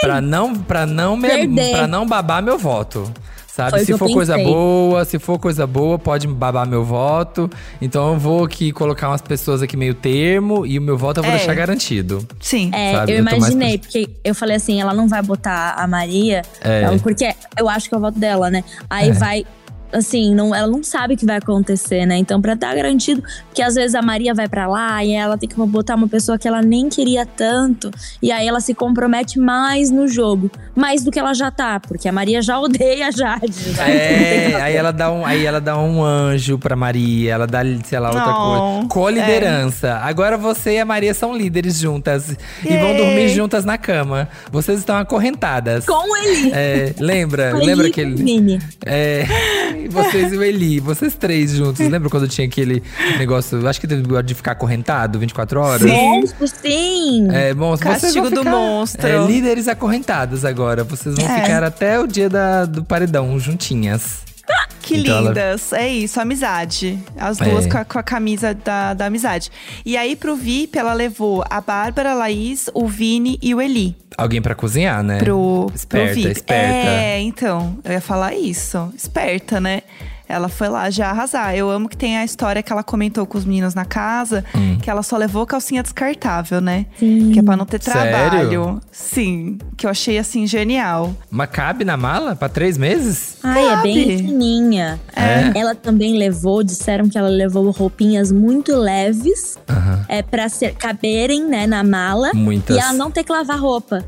pra 0.00 0.20
não, 0.20 0.56
pra 0.56 0.84
não 0.84 1.20
pra 1.20 1.86
não 1.86 2.04
babar 2.04 2.42
meu 2.42 2.58
voto. 2.58 3.08
Sabe? 3.54 3.70
Foi 3.70 3.84
se 3.84 3.92
eu 3.92 3.98
for 3.98 4.10
coisa 4.12 4.36
boa, 4.36 5.04
se 5.04 5.16
for 5.20 5.38
coisa 5.38 5.64
boa, 5.64 5.96
pode 5.96 6.26
babar 6.26 6.66
meu 6.66 6.82
voto. 6.84 7.48
Então 7.80 8.14
eu 8.14 8.18
vou 8.18 8.42
aqui 8.44 8.72
colocar 8.72 9.08
umas 9.08 9.20
pessoas 9.20 9.62
aqui 9.62 9.76
meio 9.76 9.94
termo 9.94 10.66
e 10.66 10.76
o 10.76 10.82
meu 10.82 10.98
voto 10.98 11.20
eu 11.20 11.22
vou 11.22 11.32
É. 11.32 11.36
deixar 11.36 11.54
garantido. 11.54 12.26
Sim. 12.40 12.70
É, 12.74 12.92
Sabe, 12.92 13.12
eu 13.12 13.18
eu 13.18 13.24
tô 13.24 13.30
mais 13.30 13.36
imaginei, 13.38 13.78
porque 13.78 14.08
eu 14.24 14.34
falei 14.34 14.56
assim, 14.56 14.80
ela 14.80 14.92
não 14.92 15.06
vai 15.06 15.22
botar 15.22 15.74
a 15.78 15.86
Maria, 15.86 16.42
É. 16.60 16.82
ela- 16.82 16.98
porque 16.98 17.32
eu 17.56 17.68
acho 17.68 17.88
que 17.88 17.94
é 17.94 17.98
o 17.98 18.00
voto 18.00 18.18
dela, 18.18 18.50
né? 18.50 18.64
Aí 18.90 19.10
É. 19.10 19.12
vai, 19.12 19.46
assim, 19.92 20.34
não, 20.34 20.54
ela 20.54 20.66
não 20.66 20.82
sabe 20.82 21.14
o 21.14 21.16
que 21.16 21.24
vai 21.24 21.36
acontecer, 21.36 22.04
né? 22.06 22.16
Então, 22.16 22.40
pra 22.40 22.54
estar 22.54 22.74
garantido, 22.74 23.22
porque 23.46 23.62
às 23.62 23.74
vezes 23.74 23.94
a 23.94 24.02
Maria 24.02 24.34
vai 24.34 24.48
pra 24.48 24.66
lá 24.66 25.04
e 25.04 25.12
ela 25.12 25.38
tem 25.38 25.48
que 25.48 25.54
botar 25.54 25.94
uma 25.94 26.08
pessoa 26.08 26.38
que 26.38 26.48
ela 26.48 26.60
nem 26.62 26.88
queria 26.88 27.24
tanto, 27.24 27.90
e 28.20 28.32
aí 28.32 28.46
ela 28.46 28.60
se 28.60 28.74
compromete 28.74 29.38
mais 29.38 29.90
no 29.90 30.08
jogo, 30.08 30.50
mais 30.74 31.04
do 31.04 31.10
que 31.10 31.18
ela 31.18 31.32
já 31.34 31.50
tá, 31.50 31.78
porque 31.80 32.08
a 32.08 32.12
Maria 32.12 32.42
já 32.42 32.58
odeia 32.60 33.08
a 33.08 33.10
Jade. 33.10 33.72
já. 33.74 33.88
É, 33.88 34.60
aí 34.60 34.74
ela 34.76 34.92
dá 34.92 35.10
um, 35.12 35.24
aí 35.24 35.44
ela 35.46 35.60
dá 35.60 35.78
um 35.78 36.02
anjo 36.02 36.58
pra 36.58 36.74
Maria, 36.76 37.32
ela 37.34 37.46
dá, 37.46 37.60
sei 37.84 37.98
lá, 37.98 38.08
outra 38.08 38.26
Não, 38.26 38.88
coisa. 38.88 38.88
Co-liderança. 38.88 39.98
Agora 40.02 40.36
você 40.36 40.74
e 40.74 40.80
a 40.80 40.84
Maria 40.84 41.14
são 41.14 41.36
líderes 41.36 41.78
juntas 41.78 42.36
e 42.64 42.76
vão 42.76 42.88
Yay. 42.90 42.96
dormir 42.96 43.28
juntas 43.28 43.64
na 43.64 43.78
cama. 43.78 44.28
Vocês 44.50 44.78
estão 44.78 44.96
acorrentadas. 44.96 45.84
Com 45.86 46.16
ele. 46.16 46.50
É, 46.52 46.94
lembra? 46.98 47.54
Lembra 47.56 47.86
ele 47.86 47.88
aquele. 47.88 48.58
É, 48.84 49.24
e 49.84 49.88
vocês 49.88 50.32
e 50.32 50.36
o 50.36 50.42
Eli, 50.42 50.80
vocês 50.80 51.14
três 51.14 51.52
juntos. 51.52 51.86
Lembra 51.88 52.08
quando 52.10 52.26
tinha 52.28 52.46
aquele 52.46 52.82
negócio, 53.18 53.66
acho 53.68 53.80
que 53.80 53.86
teve 53.86 54.02
de 54.22 54.34
ficar 54.34 54.52
acorrentado 54.52 55.18
24 55.18 55.60
horas? 55.60 55.82
Monstro, 55.82 56.46
sim! 56.48 57.28
É, 57.30 57.52
vocês 57.54 58.00
Castigo 58.00 58.30
do 58.30 58.44
monstro. 58.44 59.06
É, 59.06 59.26
líderes 59.26 59.68
acorrentados 59.68 60.44
agora. 60.44 60.84
Vocês 60.84 61.14
vão 61.14 61.26
É. 61.28 61.42
ficar 61.42 61.62
até 61.62 61.98
o 62.00 62.06
dia 62.06 62.28
da- 62.28 62.64
do 62.64 62.84
paredão 62.84 63.38
juntinhas. 63.38 64.24
Que 64.82 64.96
Então 64.98 65.16
ela- 65.16 65.28
lindas. 65.28 65.72
É 65.72 65.88
isso, 65.88 66.20
amizade. 66.20 66.98
As 67.18 67.40
É. 67.40 67.44
duas 67.44 67.66
com, 67.66 67.78
a, 67.78 67.84
com 67.86 67.98
a 67.98 68.02
camisa 68.02 68.52
da, 68.52 68.92
da 68.92 69.06
amizade. 69.06 69.50
E 69.84 69.96
aí, 69.96 70.14
pro 70.14 70.36
VIP, 70.36 70.78
ela 70.78 70.92
levou 70.92 71.42
a 71.48 71.58
Bárbara, 71.60 72.10
a 72.10 72.14
Laís, 72.14 72.68
o 72.74 72.86
Vini 72.86 73.38
e 73.40 73.54
o 73.54 73.62
Eli. 73.62 73.96
Alguém 74.18 74.42
pra 74.42 74.54
cozinhar, 74.54 75.02
né? 75.02 75.18
Pro, 75.18 75.70
Esperta, 75.74 76.06
pro 76.12 76.14
VIP. 76.16 76.30
esperta. 76.32 76.72
É, 76.90 77.18
então, 77.20 77.78
eu 77.82 77.92
ia 77.92 78.00
falar 78.00 78.34
isso. 78.34 78.92
Esperta, 78.94 79.58
né? 79.58 79.82
Ela 80.28 80.48
foi 80.48 80.68
lá 80.68 80.88
já 80.90 81.10
arrasar. 81.10 81.54
Eu 81.54 81.70
amo 81.70 81.88
que 81.88 81.96
tem 81.96 82.16
a 82.16 82.24
história 82.24 82.62
que 82.62 82.72
ela 82.72 82.82
comentou 82.82 83.26
com 83.26 83.36
os 83.38 83.44
meninos 83.44 83.74
na 83.74 83.84
casa, 83.84 84.44
Hum. 84.54 84.78
que 84.80 84.88
ela 84.88 85.02
só 85.02 85.16
levou 85.16 85.44
calcinha 85.46 85.82
descartável, 85.82 86.60
né? 86.60 86.86
Sim. 86.98 87.30
Que 87.32 87.38
é 87.38 87.42
pra 87.42 87.56
não 87.56 87.66
ter 87.66 87.82
Sério? 87.82 88.00
trabalho. 88.00 88.80
Sim, 88.90 89.58
que 89.76 89.86
eu 89.86 89.90
achei 89.90 90.18
assim 90.18 90.46
genial. 90.46 91.14
Mas 91.30 91.50
cabe 91.50 91.84
na 91.84 91.96
mala 91.96 92.34
pra 92.34 92.48
três 92.48 92.78
meses? 92.78 93.36
Ai, 93.42 93.66
é 93.66 93.76
bem 93.82 94.18
fininha. 94.18 95.00
É. 95.14 95.58
Ela 95.58 95.74
também 95.74 96.16
levou, 96.16 96.62
disseram 96.62 97.08
que 97.08 97.18
ela 97.18 97.28
levou 97.28 97.70
roupinhas 97.70 98.32
muito 98.32 98.74
leves. 98.76 99.58
É 100.08 100.22
pra 100.22 100.48
ser, 100.48 100.74
caberem, 100.74 101.44
né, 101.44 101.66
na 101.66 101.82
mala. 101.84 102.30
Muitas. 102.34 102.76
E 102.76 102.80
ela 102.80 102.92
não 102.92 103.10
ter 103.10 103.24
que 103.24 103.32
lavar 103.32 103.58
roupa. 103.58 104.04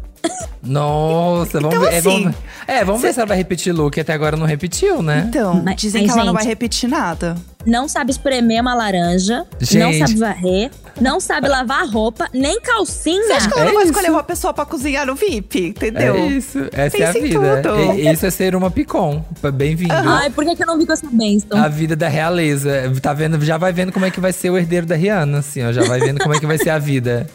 Nossa, 0.63 1.61
vamos 1.61 1.77
Então, 1.77 1.81
ver. 1.89 1.95
é, 1.95 1.99
assim, 1.99 2.23
vamos, 2.23 2.37
é, 2.67 2.85
vamos 2.85 3.03
ver 3.03 3.13
se 3.13 3.21
ela 3.21 3.27
vai 3.27 3.37
repetir 3.37 3.73
look. 3.73 4.01
Até 4.01 4.13
agora 4.13 4.37
não 4.37 4.47
repetiu, 4.47 5.01
né? 5.03 5.25
Então, 5.29 5.63
Mas- 5.65 5.77
dizem 5.77 6.03
mas, 6.03 6.13
que 6.13 6.19
ela 6.19 6.27
não 6.27 6.35
vai 6.35 6.45
repetir 6.45 6.89
nada. 6.89 7.37
Não 7.65 7.89
sabe 7.89 8.11
espremer 8.13 8.61
uma 8.63 8.75
laranja. 8.75 9.39
Não 9.39 9.93
Gente. 9.93 9.99
sabe 9.99 10.15
varrer. 10.19 10.71
Não 11.01 11.19
sabe 11.21 11.49
lavar 11.49 11.87
roupa. 11.89 12.29
Nem 12.33 12.61
calcinha. 12.61 13.23
Você 13.27 13.33
acha 13.33 13.49
que 13.49 13.55
ela 13.55 13.63
É 13.63 13.67
não 13.67 13.75
vai 13.75 13.83
isso. 13.85 13.93
escolher 13.93 14.11
uma 14.11 14.23
pessoa 14.23 14.55
pra 14.55 14.65
cozinhar 14.65 15.05
no 15.07 15.15
VIP? 15.17 15.69
Entendeu? 15.69 16.15
É 16.15 16.27
isso. 16.27 16.59
Essa 16.73 16.97
é 16.99 17.07
a 17.07 17.13
vida. 17.13 17.63
E- 17.97 18.13
Isso 18.13 18.25
é 18.27 18.31
ser 18.31 18.55
uma 18.55 18.71
picon. 18.71 19.25
Bem-vindo. 19.55 19.93
Ai, 19.95 20.31
por 20.31 20.45
que, 20.45 20.55
que 20.57 20.63
eu 20.63 20.67
não 20.67 20.79
vi 20.79 20.87
com 20.87 20.93
essa 20.93 21.07
bênção? 21.11 21.59
A 21.61 21.69
vida 21.69 21.95
da 21.97 22.09
realeza. 22.09 22.71
Tá 23.03 23.13
vendo? 23.13 23.41
Já 23.45 23.59
vai 23.59 23.73
vendo 23.73 23.91
como 23.93 24.05
é 24.07 24.11
que 24.11 24.21
vai 24.21 24.33
ser 24.33 24.51
o 24.51 24.57
herdeiro 24.57 24.87
da 24.87 24.95
Rihanna, 24.95 25.39
assim, 25.39 25.65
ó. 25.65 25.73
Já 25.73 25.83
vai 25.85 25.99
vendo 26.01 26.21
como 26.21 26.35
é 26.35 26.39
que 26.41 26.47
vai 26.47 26.59
ser 26.59 26.71
a 26.71 26.79
vida. 26.79 27.27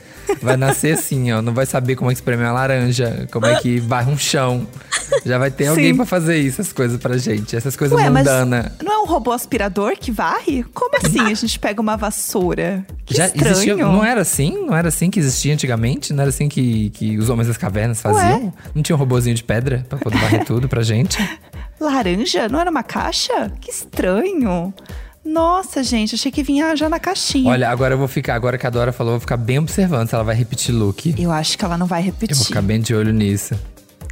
Vai 0.42 0.58
nascer 0.58 0.94
assim, 0.94 1.32
ó. 1.32 1.42
Não 1.42 1.54
vai 1.54 1.66
saber 1.66 1.96
como 1.96 2.12
é 2.12 2.14
que 2.14 2.18
espreme 2.20 2.44
uma 2.44 2.52
laranja, 2.52 3.28
como 3.32 3.46
é 3.46 3.56
que 3.60 3.80
varre 3.80 4.12
um 4.12 4.18
chão. 4.18 4.68
Já 5.26 5.38
vai 5.38 5.52
ter 5.52 5.68
alguém 5.68 5.92
Sim. 5.92 5.96
pra 5.96 6.06
fazer 6.06 6.38
isso, 6.38 6.62
essas 6.62 6.74
coisas 6.74 7.00
pra 7.00 7.18
gente. 7.18 7.56
Essas 7.56 7.76
coisas 7.76 7.98
Ué, 7.98 8.10
mundanas. 8.10 8.72
não 8.84 8.92
é 8.94 8.98
um 9.00 9.06
robô 9.06 9.32
aspirador 9.32 9.94
que 10.00 10.12
varre? 10.12 10.64
Como 10.74 10.96
assim 10.98 11.22
a 11.22 11.34
gente 11.34 11.60
pega 11.60 11.82
uma 11.82 11.96
vassoura? 11.98 12.86
Que 13.06 13.16
Já 13.16 13.28
estranho. 13.28 13.52
existia, 13.52 13.76
não 13.78 14.04
era 14.04 14.22
assim? 14.22 14.66
Não 14.66 14.76
era 14.76 14.88
assim 14.88 15.10
que 15.10 15.20
existia 15.20 15.54
antigamente? 15.54 16.14
Não 16.14 16.22
era 16.22 16.30
assim 16.30 16.48
que, 16.48 16.90
que 16.92 17.18
os 17.18 17.30
homens 17.30 17.48
das 17.48 17.58
cavernas 17.58 18.02
faziam? 18.02 18.54
Não 18.74 18.82
tinha 18.82 18.96
um 18.96 19.00
robozinho 19.00 19.36
de 19.36 19.44
pedra 19.44 19.86
pra 19.90 19.98
poder 19.98 20.18
varrer 20.18 20.46
tudo 20.46 20.68
pra 20.70 20.82
gente? 20.82 21.18
Laranja? 21.80 22.48
Não 22.48 22.60
era 22.60 22.70
uma 22.70 22.84
caixa? 22.84 23.52
Que 23.60 23.72
estranho. 23.72 24.74
Nossa, 25.24 25.84
gente, 25.84 26.16
achei 26.16 26.32
que 26.32 26.42
vinha 26.42 26.76
já 26.76 26.90
na 26.90 27.00
caixinha. 27.00 27.50
Olha, 27.50 27.70
agora 27.70 27.94
eu 27.94 27.98
vou 27.98 28.08
ficar, 28.08 28.34
agora 28.36 28.58
que 28.58 28.66
a 28.66 28.70
Dora 28.70 28.92
falou, 28.92 29.14
eu 29.14 29.18
vou 29.18 29.22
ficar 29.22 29.38
bem 29.38 29.60
observando 29.60 30.08
se 30.10 30.16
ela 30.16 30.24
vai 30.24 30.36
repetir 30.36 30.74
look. 30.74 31.14
Eu 31.18 31.32
acho 31.32 31.58
que 31.58 31.64
ela 31.64 31.78
não 31.78 31.86
vai 31.86 32.02
Eu 32.02 32.06
repetir. 32.06 32.36
vou 32.36 32.46
ficar 32.46 32.62
bem 32.62 32.80
de 32.82 32.96
olho 32.96 33.14
nisso. 33.14 33.54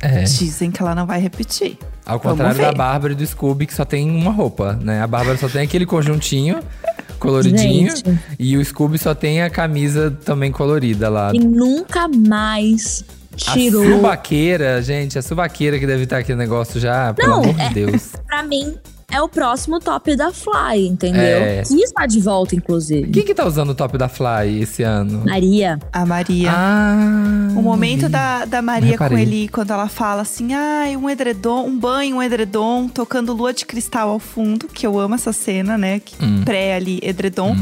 É. 0.01 0.23
Dizem 0.23 0.71
que 0.71 0.81
ela 0.81 0.93
não 0.95 1.05
vai 1.05 1.19
repetir. 1.19 1.77
Ao 2.05 2.19
contrário 2.19 2.61
da. 2.61 2.71
Bárbara 2.71 3.13
e 3.13 3.15
do 3.15 3.25
Scooby, 3.25 3.65
que 3.65 3.73
só 3.73 3.83
tem 3.83 4.09
uma 4.09 4.31
roupa, 4.31 4.73
né? 4.81 5.01
A 5.01 5.07
Bárbara 5.07 5.37
só 5.37 5.49
tem 5.49 5.61
aquele 5.63 5.85
conjuntinho 5.85 6.59
coloridinho. 7.19 7.89
Gente. 7.95 8.19
E 8.39 8.55
o 8.55 8.63
Scooby 8.63 8.97
só 8.97 9.13
tem 9.13 9.41
a 9.41 9.49
camisa 9.49 10.15
também 10.23 10.51
colorida 10.51 11.09
lá. 11.09 11.31
E 11.33 11.39
nunca 11.39 12.07
mais 12.07 13.03
A 13.47 13.53
tirou. 13.53 13.83
subaqueira, 13.83 14.81
gente, 14.81 15.19
a 15.19 15.21
subaqueira 15.21 15.77
que 15.79 15.85
deve 15.87 16.03
estar 16.03 16.19
aquele 16.19 16.37
negócio 16.37 16.79
já, 16.79 17.13
pelo 17.13 17.29
Não, 17.31 17.43
amor 17.43 17.59
é- 17.59 17.67
de 17.67 17.73
Deus. 17.73 18.11
Pra 18.25 18.41
mim, 18.43 18.75
é 19.11 19.21
o 19.21 19.27
próximo 19.29 19.79
top 19.79 20.15
da 20.15 20.31
Fly, 20.31 20.87
entendeu? 20.87 21.21
É. 21.21 21.63
Que 21.63 21.73
está 21.81 22.05
de 22.05 22.19
volta, 22.19 22.55
inclusive. 22.55 23.09
Quem 23.11 23.23
que 23.23 23.33
tá 23.33 23.45
usando 23.45 23.69
o 23.71 23.75
top 23.75 23.97
da 23.97 24.07
Fly 24.07 24.61
esse 24.61 24.83
ano? 24.83 25.23
Maria. 25.25 25.79
A 25.91 26.05
Maria. 26.05 26.51
Ah. 26.53 27.49
O 27.55 27.61
momento 27.61 28.07
da, 28.07 28.45
da 28.45 28.61
Maria 28.61 28.97
com 28.97 29.17
ele, 29.17 29.47
quando 29.49 29.71
ela 29.71 29.87
fala 29.87 30.21
assim, 30.21 30.53
ai, 30.53 30.95
um 30.95 31.09
edredom, 31.09 31.65
um 31.65 31.77
banho, 31.77 32.17
um 32.17 32.23
edredom, 32.23 32.87
tocando 32.87 33.33
lua 33.33 33.53
de 33.53 33.65
cristal 33.65 34.09
ao 34.09 34.19
fundo, 34.19 34.67
que 34.67 34.85
eu 34.85 34.99
amo 34.99 35.15
essa 35.15 35.33
cena, 35.33 35.77
né? 35.77 35.99
Que 35.99 36.19
Hum. 36.23 36.43
pré 36.43 36.75
ali, 36.75 36.99
edredom. 37.01 37.55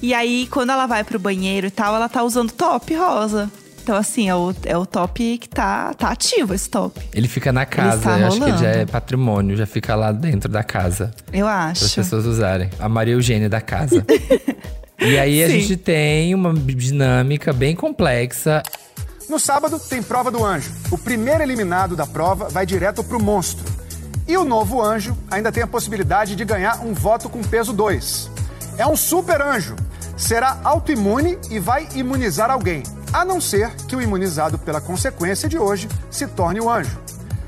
E 0.00 0.14
aí, 0.14 0.46
quando 0.50 0.70
ela 0.70 0.86
vai 0.86 1.04
pro 1.04 1.18
banheiro 1.18 1.66
e 1.66 1.70
tal, 1.70 1.94
ela 1.94 2.08
tá 2.08 2.22
usando 2.22 2.50
top 2.52 2.94
rosa. 2.94 3.50
Então, 3.88 3.96
assim, 3.96 4.28
é 4.28 4.34
o, 4.36 4.54
é 4.66 4.76
o 4.76 4.84
top 4.84 5.38
que 5.38 5.48
tá, 5.48 5.94
tá 5.94 6.10
ativo, 6.10 6.52
esse 6.52 6.68
top. 6.68 7.00
Ele 7.10 7.26
fica 7.26 7.50
na 7.50 7.64
casa, 7.64 7.96
está 7.96 8.18
eu 8.18 8.26
acho 8.26 8.36
que 8.38 8.50
ele 8.50 8.58
já 8.58 8.68
é 8.68 8.84
patrimônio, 8.84 9.56
já 9.56 9.64
fica 9.64 9.94
lá 9.94 10.12
dentro 10.12 10.46
da 10.46 10.62
casa. 10.62 11.10
Eu 11.32 11.46
Para 11.46 11.68
as 11.70 11.82
acho. 11.84 11.94
pessoas 11.94 12.26
usarem. 12.26 12.68
A 12.78 12.86
Maria 12.86 13.14
Eugênia 13.14 13.48
da 13.48 13.62
casa. 13.62 14.04
e 15.00 15.18
aí 15.18 15.42
a 15.42 15.46
Sim. 15.48 15.60
gente 15.60 15.78
tem 15.78 16.34
uma 16.34 16.52
dinâmica 16.52 17.50
bem 17.50 17.74
complexa. 17.74 18.62
No 19.26 19.40
sábado 19.40 19.80
tem 19.80 20.02
prova 20.02 20.30
do 20.30 20.44
anjo. 20.44 20.70
O 20.90 20.98
primeiro 20.98 21.42
eliminado 21.42 21.96
da 21.96 22.06
prova 22.06 22.50
vai 22.50 22.66
direto 22.66 23.02
pro 23.02 23.18
monstro. 23.18 23.64
E 24.26 24.36
o 24.36 24.44
novo 24.44 24.82
anjo 24.82 25.16
ainda 25.30 25.50
tem 25.50 25.62
a 25.62 25.66
possibilidade 25.66 26.36
de 26.36 26.44
ganhar 26.44 26.84
um 26.84 26.92
voto 26.92 27.30
com 27.30 27.40
peso 27.40 27.72
2. 27.72 28.30
É 28.76 28.86
um 28.86 28.94
super 28.94 29.40
anjo. 29.40 29.76
Será 30.18 30.58
autoimune 30.64 31.38
e 31.48 31.60
vai 31.60 31.88
imunizar 31.94 32.50
alguém, 32.50 32.82
a 33.12 33.24
não 33.24 33.40
ser 33.40 33.70
que 33.86 33.94
o 33.94 34.02
imunizado 34.02 34.58
pela 34.58 34.80
consequência 34.80 35.48
de 35.48 35.56
hoje 35.56 35.88
se 36.10 36.26
torne 36.26 36.60
o 36.60 36.68
anjo. 36.68 36.98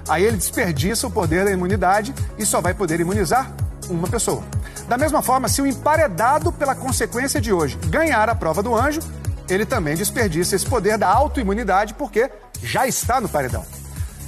Aí 0.09 0.25
ele 0.25 0.37
desperdiça 0.37 1.09
o 1.09 1.11
poder 1.11 1.45
da 1.45 1.51
imunidade 1.51 2.15
e 2.39 2.47
só 2.47 2.61
vai 2.61 2.73
poder 2.73 3.01
imunizar 3.01 3.53
uma 3.89 4.07
pessoa. 4.07 4.45
Da 4.89 4.97
mesma 4.97 5.21
forma, 5.21 5.49
se 5.49 5.61
o 5.61 5.67
emparedado 5.67 6.53
pela 6.53 6.77
consequência 6.77 7.41
de 7.41 7.53
hoje 7.53 7.77
ganhar 7.87 8.29
a 8.29 8.37
prova 8.37 8.63
do 8.63 8.75
anjo, 8.75 9.01
ele 9.49 9.67
também 9.67 9.97
desperdiça 9.97 10.55
esse 10.55 10.65
poder 10.65 10.97
da 10.97 11.09
autoimunidade 11.09 11.95
porque 11.95 12.31
já 12.63 12.87
está 12.87 13.21
no 13.21 13.29
paredão. 13.29 13.65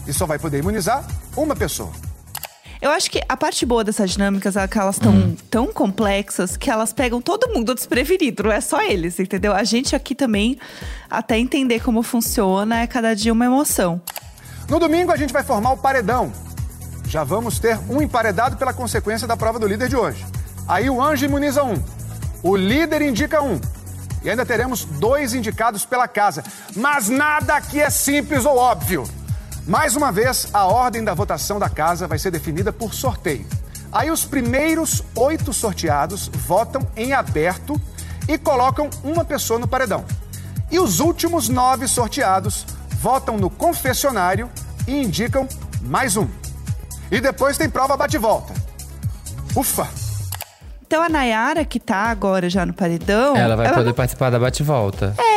E 0.05 0.13
só 0.13 0.27
vai 0.27 0.39
poder 0.39 0.59
imunizar 0.59 1.05
uma 1.37 1.55
pessoa. 1.55 1.93
Eu 2.83 2.91
acho 2.91 3.09
que 3.09 3.23
a 3.29 3.37
parte 3.37 3.65
boa 3.65 3.85
dessas 3.85 4.11
dinâmicas 4.11 4.57
é 4.57 4.67
que 4.67 4.77
elas 4.77 4.97
estão 4.97 5.13
Hum. 5.13 5.37
tão 5.49 5.73
complexas 5.73 6.57
que 6.57 6.69
elas 6.69 6.93
pegam 6.93 7.23
todo 7.23 7.49
mundo 7.55 7.77
desprevenido, 7.77 8.43
não 8.43 8.51
é 8.51 8.61
só 8.61 8.83
eles, 8.83 9.21
entendeu? 9.21 9.55
A 9.55 9.63
gente 9.63 9.95
aqui 9.95 10.17
também, 10.17 10.59
até 11.09 11.39
entender 11.39 11.79
como 11.81 12.03
funciona, 12.03 12.81
é 12.81 12.87
cada 12.89 13.15
dia 13.15 13.33
uma 13.33 13.45
emoção. 13.45 14.03
No 14.69 14.81
domingo 14.81 15.13
a 15.13 15.17
gente 15.17 15.33
vai 15.33 15.45
formar 15.45 15.71
o 15.71 15.77
paredão. 15.77 16.33
Já 17.07 17.23
vamos 17.23 17.61
ter 17.61 17.79
um 17.89 18.03
emparedado 18.03 18.57
pela 18.57 18.73
consequência 18.73 19.29
da 19.29 19.37
prova 19.37 19.61
do 19.61 19.67
líder 19.69 19.89
de 19.89 19.95
hoje. 19.97 20.27
Aí 20.67 20.91
o 20.91 21.01
anjo 21.01 21.25
imuniza 21.25 21.63
um, 21.63 21.81
o 22.43 22.57
líder 22.57 23.01
indica 23.03 23.41
um. 23.41 23.61
E 24.25 24.31
ainda 24.31 24.45
teremos 24.45 24.85
dois 24.85 25.35
indicados 25.35 25.85
pela 25.85 26.09
casa. 26.09 26.43
Mas 26.75 27.09
nada 27.09 27.55
aqui 27.55 27.81
é 27.81 27.91
simples 27.91 28.45
ou 28.45 28.57
óbvio. 28.57 29.05
Mais 29.67 29.95
uma 29.97 30.11
vez, 30.11 30.49
a 30.53 30.65
ordem 30.67 31.05
da 31.05 31.15
votação 31.15 31.59
da 31.59 31.69
casa 31.69 32.07
vai 32.09 32.19
ser 32.19 32.31
definida 32.31 32.73
por 32.73 32.93
sorteio. 32.93 33.47
Aí 33.93 34.11
os 34.11 34.25
primeiros 34.25 35.03
oito 35.15 35.53
sorteados 35.53 36.29
votam 36.29 36.83
em 36.97 37.13
aberto 37.13 37.81
e 38.29 38.37
colocam 38.39 38.89
uma 39.05 39.25
pessoa 39.25 39.59
no 39.61 39.69
paredão. 39.69 40.05
E 40.71 40.79
os 40.79 40.99
últimos 41.01 41.49
nove 41.49 41.87
sorteados 41.87 42.67
votam 42.99 43.37
no 43.37 43.51
confessionário 43.51 44.49
e 44.87 45.03
indicam 45.03 45.47
mais 45.83 46.17
um. 46.17 46.27
E 47.11 47.21
depois 47.21 47.59
tem 47.59 47.69
prova 47.69 47.97
bate-volta. 47.97 48.55
Ufa! 49.55 49.87
Então 50.87 51.03
a 51.03 51.09
Nayara, 51.09 51.65
que 51.65 51.79
tá 51.81 51.97
agora 52.11 52.49
já 52.51 52.65
no 52.67 52.73
paredão. 52.73 53.37
ela 53.37 53.57
vai 53.57 53.69
poder 53.71 53.85
não- 53.87 53.95
participar 53.95 54.31
da 54.31 54.39
bate-volta. 54.39 55.15
É, 55.19 55.23
ela 55.23 55.32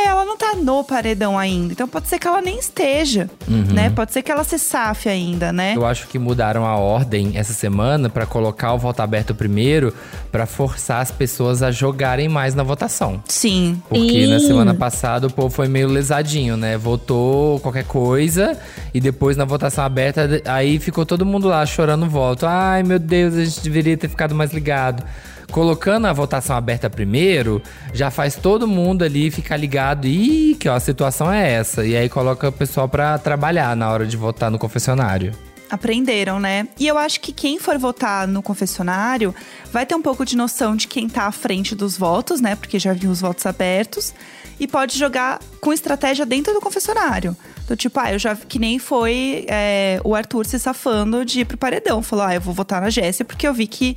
tá 0.52 0.56
no 0.56 0.84
paredão 0.84 1.38
ainda. 1.38 1.72
Então 1.72 1.88
pode 1.88 2.08
ser 2.08 2.18
que 2.18 2.26
ela 2.28 2.40
nem 2.40 2.58
esteja, 2.58 3.28
Uhum. 3.48 3.64
né? 3.72 3.90
Pode 3.90 4.12
ser 4.12 4.22
que 4.22 4.30
ela 4.30 4.44
se 4.44 4.58
safe 4.58 5.08
ainda, 5.08 5.52
né? 5.52 5.74
Eu 5.76 5.84
acho 5.86 6.06
que 6.06 6.18
mudaram 6.18 6.64
a 6.64 6.76
ordem 6.76 7.32
essa 7.34 7.52
semana 7.52 8.08
pra 8.08 8.26
colocar 8.26 8.72
o 8.72 8.78
voto 8.78 9.00
aberto 9.00 9.34
primeiro, 9.34 9.92
pra 10.30 10.46
forçar 10.46 11.00
as 11.00 11.10
pessoas 11.10 11.62
a 11.62 11.70
jogarem 11.70 12.28
mais 12.28 12.54
na 12.54 12.62
votação. 12.62 13.22
Sim. 13.28 13.80
Porque 13.88 14.26
na 14.26 14.38
Sim. 14.38 14.46
semana 14.48 14.74
passada 14.74 15.26
o 15.26 15.30
povo 15.32 15.50
foi 15.50 15.68
meio 15.68 15.88
lesadinho, 15.88 16.56
né? 16.56 16.76
Votou 16.76 17.58
qualquer 17.60 17.84
coisa 17.84 18.56
e 18.94 19.00
depois 19.00 19.36
na 19.36 19.44
votação 19.44 19.84
aberta, 19.84 20.42
aí 20.44 20.78
ficou 20.78 21.04
todo 21.06 21.24
mundo 21.26 21.48
lá 21.48 21.64
chorando 21.66 22.08
voto. 22.08 22.46
Ai 22.46 22.82
meu 22.82 22.98
Deus, 22.98 23.34
a 23.34 23.44
gente 23.44 23.60
deveria 23.62 23.96
ter 23.96 24.08
ficado 24.08 24.34
mais 24.34 24.52
ligado. 24.52 25.02
Colocando 25.50 26.06
a 26.06 26.12
votação 26.12 26.56
aberta 26.56 26.90
primeiro, 26.90 27.62
já 27.94 28.10
faz 28.10 28.34
todo 28.36 28.66
mundo 28.66 29.04
ali 29.04 29.30
ficar 29.30 29.56
ligado. 29.56 30.06
Ih, 30.06 30.56
que 30.58 30.68
ó, 30.68 30.74
a 30.74 30.80
situação 30.80 31.32
é 31.32 31.52
essa. 31.52 31.84
E 31.84 31.96
aí 31.96 32.08
coloca 32.08 32.48
o 32.48 32.52
pessoal 32.52 32.88
pra 32.88 33.16
trabalhar 33.18 33.74
na 33.76 33.90
hora 33.90 34.06
de 34.06 34.16
votar 34.16 34.50
no 34.50 34.58
confessionário. 34.58 35.32
Aprenderam, 35.68 36.38
né? 36.38 36.68
E 36.78 36.86
eu 36.86 36.96
acho 36.96 37.20
que 37.20 37.32
quem 37.32 37.58
for 37.58 37.76
votar 37.76 38.28
no 38.28 38.40
confessionário 38.42 39.34
vai 39.72 39.84
ter 39.84 39.94
um 39.96 40.02
pouco 40.02 40.24
de 40.24 40.36
noção 40.36 40.76
de 40.76 40.86
quem 40.86 41.08
tá 41.08 41.24
à 41.24 41.32
frente 41.32 41.74
dos 41.74 41.98
votos, 41.98 42.40
né? 42.40 42.54
Porque 42.54 42.78
já 42.78 42.92
viu 42.92 43.10
os 43.10 43.20
votos 43.20 43.44
abertos. 43.46 44.14
E 44.58 44.66
pode 44.66 44.96
jogar 44.96 45.40
com 45.60 45.72
estratégia 45.72 46.24
dentro 46.24 46.54
do 46.54 46.60
confessionário. 46.60 47.36
Do 47.66 47.76
tipo, 47.76 47.98
ah, 47.98 48.12
eu 48.12 48.18
já 48.18 48.34
que 48.36 48.58
nem 48.58 48.78
foi 48.78 49.44
é, 49.48 50.00
o 50.04 50.14
Arthur 50.14 50.46
se 50.46 50.58
safando 50.58 51.24
de 51.24 51.40
ir 51.40 51.44
pro 51.44 51.58
paredão. 51.58 52.00
Falou, 52.00 52.24
ah, 52.24 52.34
eu 52.34 52.40
vou 52.40 52.54
votar 52.54 52.80
na 52.80 52.88
Jéssica 52.88 53.24
porque 53.24 53.46
eu 53.46 53.52
vi 53.52 53.66
que 53.66 53.96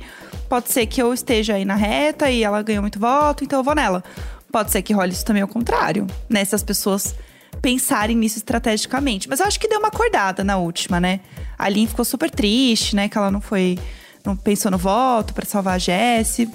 pode 0.50 0.72
ser 0.72 0.84
que 0.86 1.00
eu 1.00 1.14
esteja 1.14 1.54
aí 1.54 1.64
na 1.64 1.76
reta 1.76 2.28
e 2.28 2.42
ela 2.42 2.60
ganhou 2.60 2.82
muito 2.82 2.98
voto, 2.98 3.44
então 3.44 3.60
eu 3.60 3.62
vou 3.62 3.74
nela. 3.74 4.02
Pode 4.50 4.72
ser 4.72 4.82
que 4.82 4.92
role 4.92 5.12
isso 5.12 5.24
também 5.24 5.42
ao 5.42 5.48
contrário, 5.48 6.08
né? 6.28 6.44
Se 6.44 6.56
as 6.56 6.62
pessoas 6.62 7.14
pensarem 7.62 8.16
nisso 8.16 8.38
estrategicamente. 8.38 9.28
Mas 9.28 9.38
eu 9.38 9.46
acho 9.46 9.60
que 9.60 9.68
deu 9.68 9.78
uma 9.78 9.88
acordada 9.88 10.42
na 10.42 10.58
última, 10.58 10.98
né? 10.98 11.20
A 11.56 11.68
Lin 11.68 11.86
ficou 11.86 12.04
super 12.04 12.28
triste, 12.28 12.96
né? 12.96 13.08
Que 13.08 13.16
ela 13.16 13.30
não 13.30 13.40
foi. 13.40 13.78
Não 14.26 14.36
pensou 14.36 14.72
no 14.72 14.76
voto 14.76 15.32
pra 15.32 15.46
salvar 15.46 15.76
a 15.76 15.78
Jessie. 15.78 16.50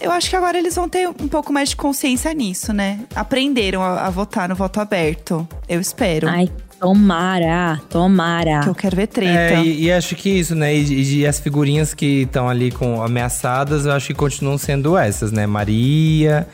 Eu 0.00 0.10
acho 0.10 0.30
que 0.30 0.34
agora 0.34 0.58
eles 0.58 0.74
vão 0.74 0.88
ter 0.88 1.06
um 1.06 1.28
pouco 1.28 1.52
mais 1.52 1.68
de 1.68 1.76
consciência 1.76 2.32
nisso, 2.32 2.72
né? 2.72 3.00
Aprenderam 3.14 3.82
a, 3.82 4.06
a 4.06 4.10
votar 4.10 4.48
no 4.48 4.54
voto 4.54 4.80
aberto. 4.80 5.46
Eu 5.68 5.80
espero. 5.80 6.28
Ai, 6.28 6.50
tomara, 6.82 7.80
tomara. 7.88 8.60
Que 8.60 8.68
eu 8.68 8.74
quero 8.74 8.96
ver 8.96 9.06
treta. 9.06 9.54
É, 9.54 9.62
e, 9.64 9.84
e 9.84 9.92
acho 9.92 10.16
que 10.16 10.28
isso, 10.28 10.54
né? 10.56 10.74
E, 10.74 11.20
e 11.20 11.26
as 11.26 11.38
figurinhas 11.38 11.94
que 11.94 12.22
estão 12.22 12.48
ali 12.48 12.72
com 12.72 13.00
ameaçadas, 13.00 13.86
eu 13.86 13.92
acho 13.92 14.08
que 14.08 14.14
continuam 14.14 14.58
sendo 14.58 14.98
essas, 14.98 15.30
né? 15.30 15.46
Maria. 15.46 16.46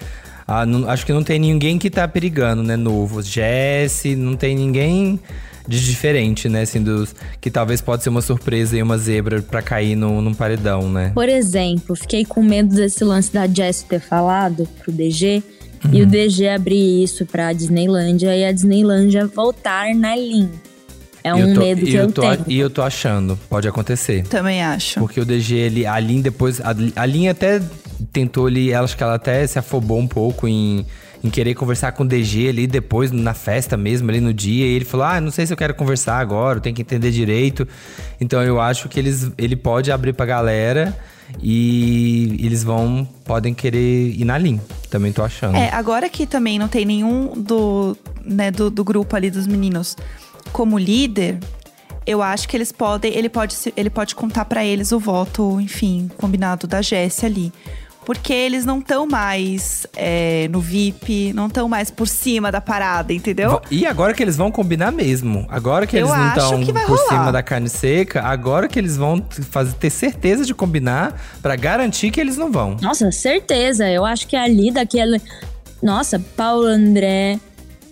ah, 0.47 0.67
não- 0.67 0.88
acho 0.88 1.07
que 1.07 1.12
não 1.14 1.23
tem 1.25 1.38
ninguém 1.38 1.79
que 1.79 1.88
tá 1.88 2.07
perigando, 2.07 2.62
né? 2.62 2.77
Novo. 2.77 3.23
Jesse, 3.23 4.14
não 4.14 4.37
tem 4.37 4.55
ninguém 4.55 5.19
de 5.67 5.83
diferente, 5.85 6.47
né? 6.49 6.62
Assim, 6.62 6.83
dos. 6.83 7.14
Que 7.41 7.51
talvez 7.51 7.81
pode 7.81 8.03
ser 8.03 8.11
uma 8.11 8.21
surpresa 8.23 8.77
e 8.77 8.83
uma 8.83 8.99
zebra 8.99 9.41
pra 9.41 9.62
cair 9.62 9.97
no, 9.97 10.21
num 10.21 10.35
paredão, 10.35 10.91
né? 10.91 11.11
Por 11.14 11.29
exemplo, 11.29 11.97
fiquei 11.97 12.25
com 12.27 12.43
medo 12.43 12.75
desse 12.75 13.03
lance 13.03 13.33
da 13.33 13.47
Jess 13.47 13.83
ter 13.83 14.01
falado 14.01 14.69
pro 14.83 14.93
DG 14.93 15.43
e 15.93 16.03
o 16.03 16.07
DG 16.07 16.49
abrir 16.49 17.03
isso 17.03 17.25
pra 17.27 17.53
Disneylândia 17.53 18.37
e 18.37 18.45
a 18.45 18.53
Disneylândia 18.53 19.27
voltar 19.27 19.95
na 19.95 20.17
Lin. 20.17 20.49
É 21.23 21.35
um 21.35 21.53
tô, 21.53 21.61
medo 21.61 21.85
que 21.85 21.95
eu, 21.95 22.11
tô, 22.11 22.23
tenho. 22.23 22.45
E 22.47 22.59
eu 22.59 22.71
tô 22.71 22.83
achando, 22.83 23.38
pode 23.49 23.69
acontecer. 23.69 24.27
Também 24.29 24.62
acho. 24.62 25.01
Porque 25.01 25.21
o 25.21 25.25
DG, 25.25 25.55
ele, 25.55 25.87
a 25.87 25.99
Lin 25.99 26.23
depois. 26.23 26.61
A, 26.61 26.75
a 26.97 27.07
Lin 27.07 27.29
até 27.29 27.61
tentou 28.12 28.47
ali, 28.47 28.73
acho 28.73 28.97
que 28.97 29.03
ela 29.03 29.14
até 29.14 29.47
se 29.47 29.59
afobou 29.59 29.99
um 29.99 30.07
pouco 30.07 30.47
em, 30.47 30.87
em 31.22 31.31
querer 31.31 31.54
conversar 31.54 31.92
com 31.92 32.04
o 32.04 32.07
DG 32.07 32.48
ali 32.48 32.66
depois, 32.66 33.11
na 33.11 33.35
festa 33.35 33.76
mesmo, 33.76 34.09
ali 34.11 34.20
no 34.20 34.33
dia. 34.33 34.66
E 34.66 34.70
ele 34.70 34.85
falou: 34.85 35.07
Ah, 35.07 35.20
não 35.20 35.31
sei 35.31 35.46
se 35.46 35.52
eu 35.52 35.57
quero 35.57 35.74
conversar 35.74 36.18
agora, 36.18 36.59
eu 36.59 36.62
tenho 36.62 36.74
que 36.74 36.83
entender 36.83 37.11
direito. 37.11 37.66
Então 38.20 38.42
eu 38.42 38.61
acho 38.61 38.88
que 38.88 38.98
eles, 38.98 39.31
ele 39.37 39.57
pode 39.57 39.90
abrir 39.90 40.12
pra 40.12 40.26
galera 40.26 40.96
e 41.42 42.37
eles 42.40 42.62
vão. 42.62 43.07
podem 43.24 43.52
querer 43.52 44.11
ir 44.11 44.24
na 44.24 44.38
Lin. 44.38 44.61
Também 44.90 45.12
tô 45.12 45.22
achando. 45.22 45.57
É, 45.57 45.70
agora 45.72 46.09
que 46.09 46.26
também 46.26 46.59
não 46.59 46.68
tem 46.68 46.85
nenhum 46.85 47.33
do, 47.37 47.96
né, 48.24 48.50
do, 48.50 48.70
do 48.70 48.85
grupo 48.85 49.14
ali 49.14 49.31
dos 49.31 49.46
meninos 49.46 49.96
como 50.52 50.78
líder, 50.78 51.38
eu 52.07 52.22
acho 52.22 52.48
que 52.48 52.57
eles 52.57 52.72
podem, 52.72 53.14
ele 53.14 53.28
pode, 53.28 53.54
ele 53.76 53.90
pode 53.90 54.14
contar 54.14 54.46
pra 54.46 54.64
eles 54.64 54.92
o 54.92 54.98
voto, 54.98 55.61
enfim, 55.61 56.11
combinado 56.16 56.66
da 56.66 56.81
Jessie 56.81 57.26
ali. 57.26 57.52
Porque 58.09 58.33
eles 58.33 58.64
não 58.64 58.79
estão 58.79 59.07
mais 59.07 59.87
é, 59.94 60.49
no 60.51 60.62
VIP, 60.62 61.31
não 61.35 61.47
estão 61.47 61.68
mais 61.68 61.90
por 61.90 62.09
cima 62.09 62.51
da 62.51 62.59
parada, 62.59 63.12
entendeu? 63.12 63.61
E 63.71 63.85
agora 63.85 64.14
que 64.14 64.23
eles 64.23 64.35
vão 64.35 64.51
combinar 64.51 64.90
mesmo. 64.90 65.44
Agora 65.47 65.87
que 65.87 65.94
Eu 65.94 66.07
eles 66.07 66.16
não 66.16 66.29
estão 66.29 66.64
por 66.64 66.97
rolar. 66.97 67.09
cima 67.11 67.31
da 67.31 67.42
carne 67.42 67.68
seca, 67.68 68.23
agora 68.23 68.66
que 68.66 68.79
eles 68.79 68.97
vão 68.97 69.23
fazer, 69.51 69.75
ter 69.75 69.90
certeza 69.90 70.47
de 70.47 70.55
combinar 70.55 71.21
pra 71.42 71.55
garantir 71.55 72.11
que 72.11 72.18
eles 72.18 72.38
não 72.38 72.51
vão. 72.51 72.79
Nossa, 72.81 73.12
certeza. 73.12 73.87
Eu 73.90 74.07
acho 74.07 74.27
que 74.27 74.35
ali 74.37 74.71
daquele. 74.71 75.21
Nossa, 75.83 76.18
Paulo 76.35 76.64
André, 76.64 77.38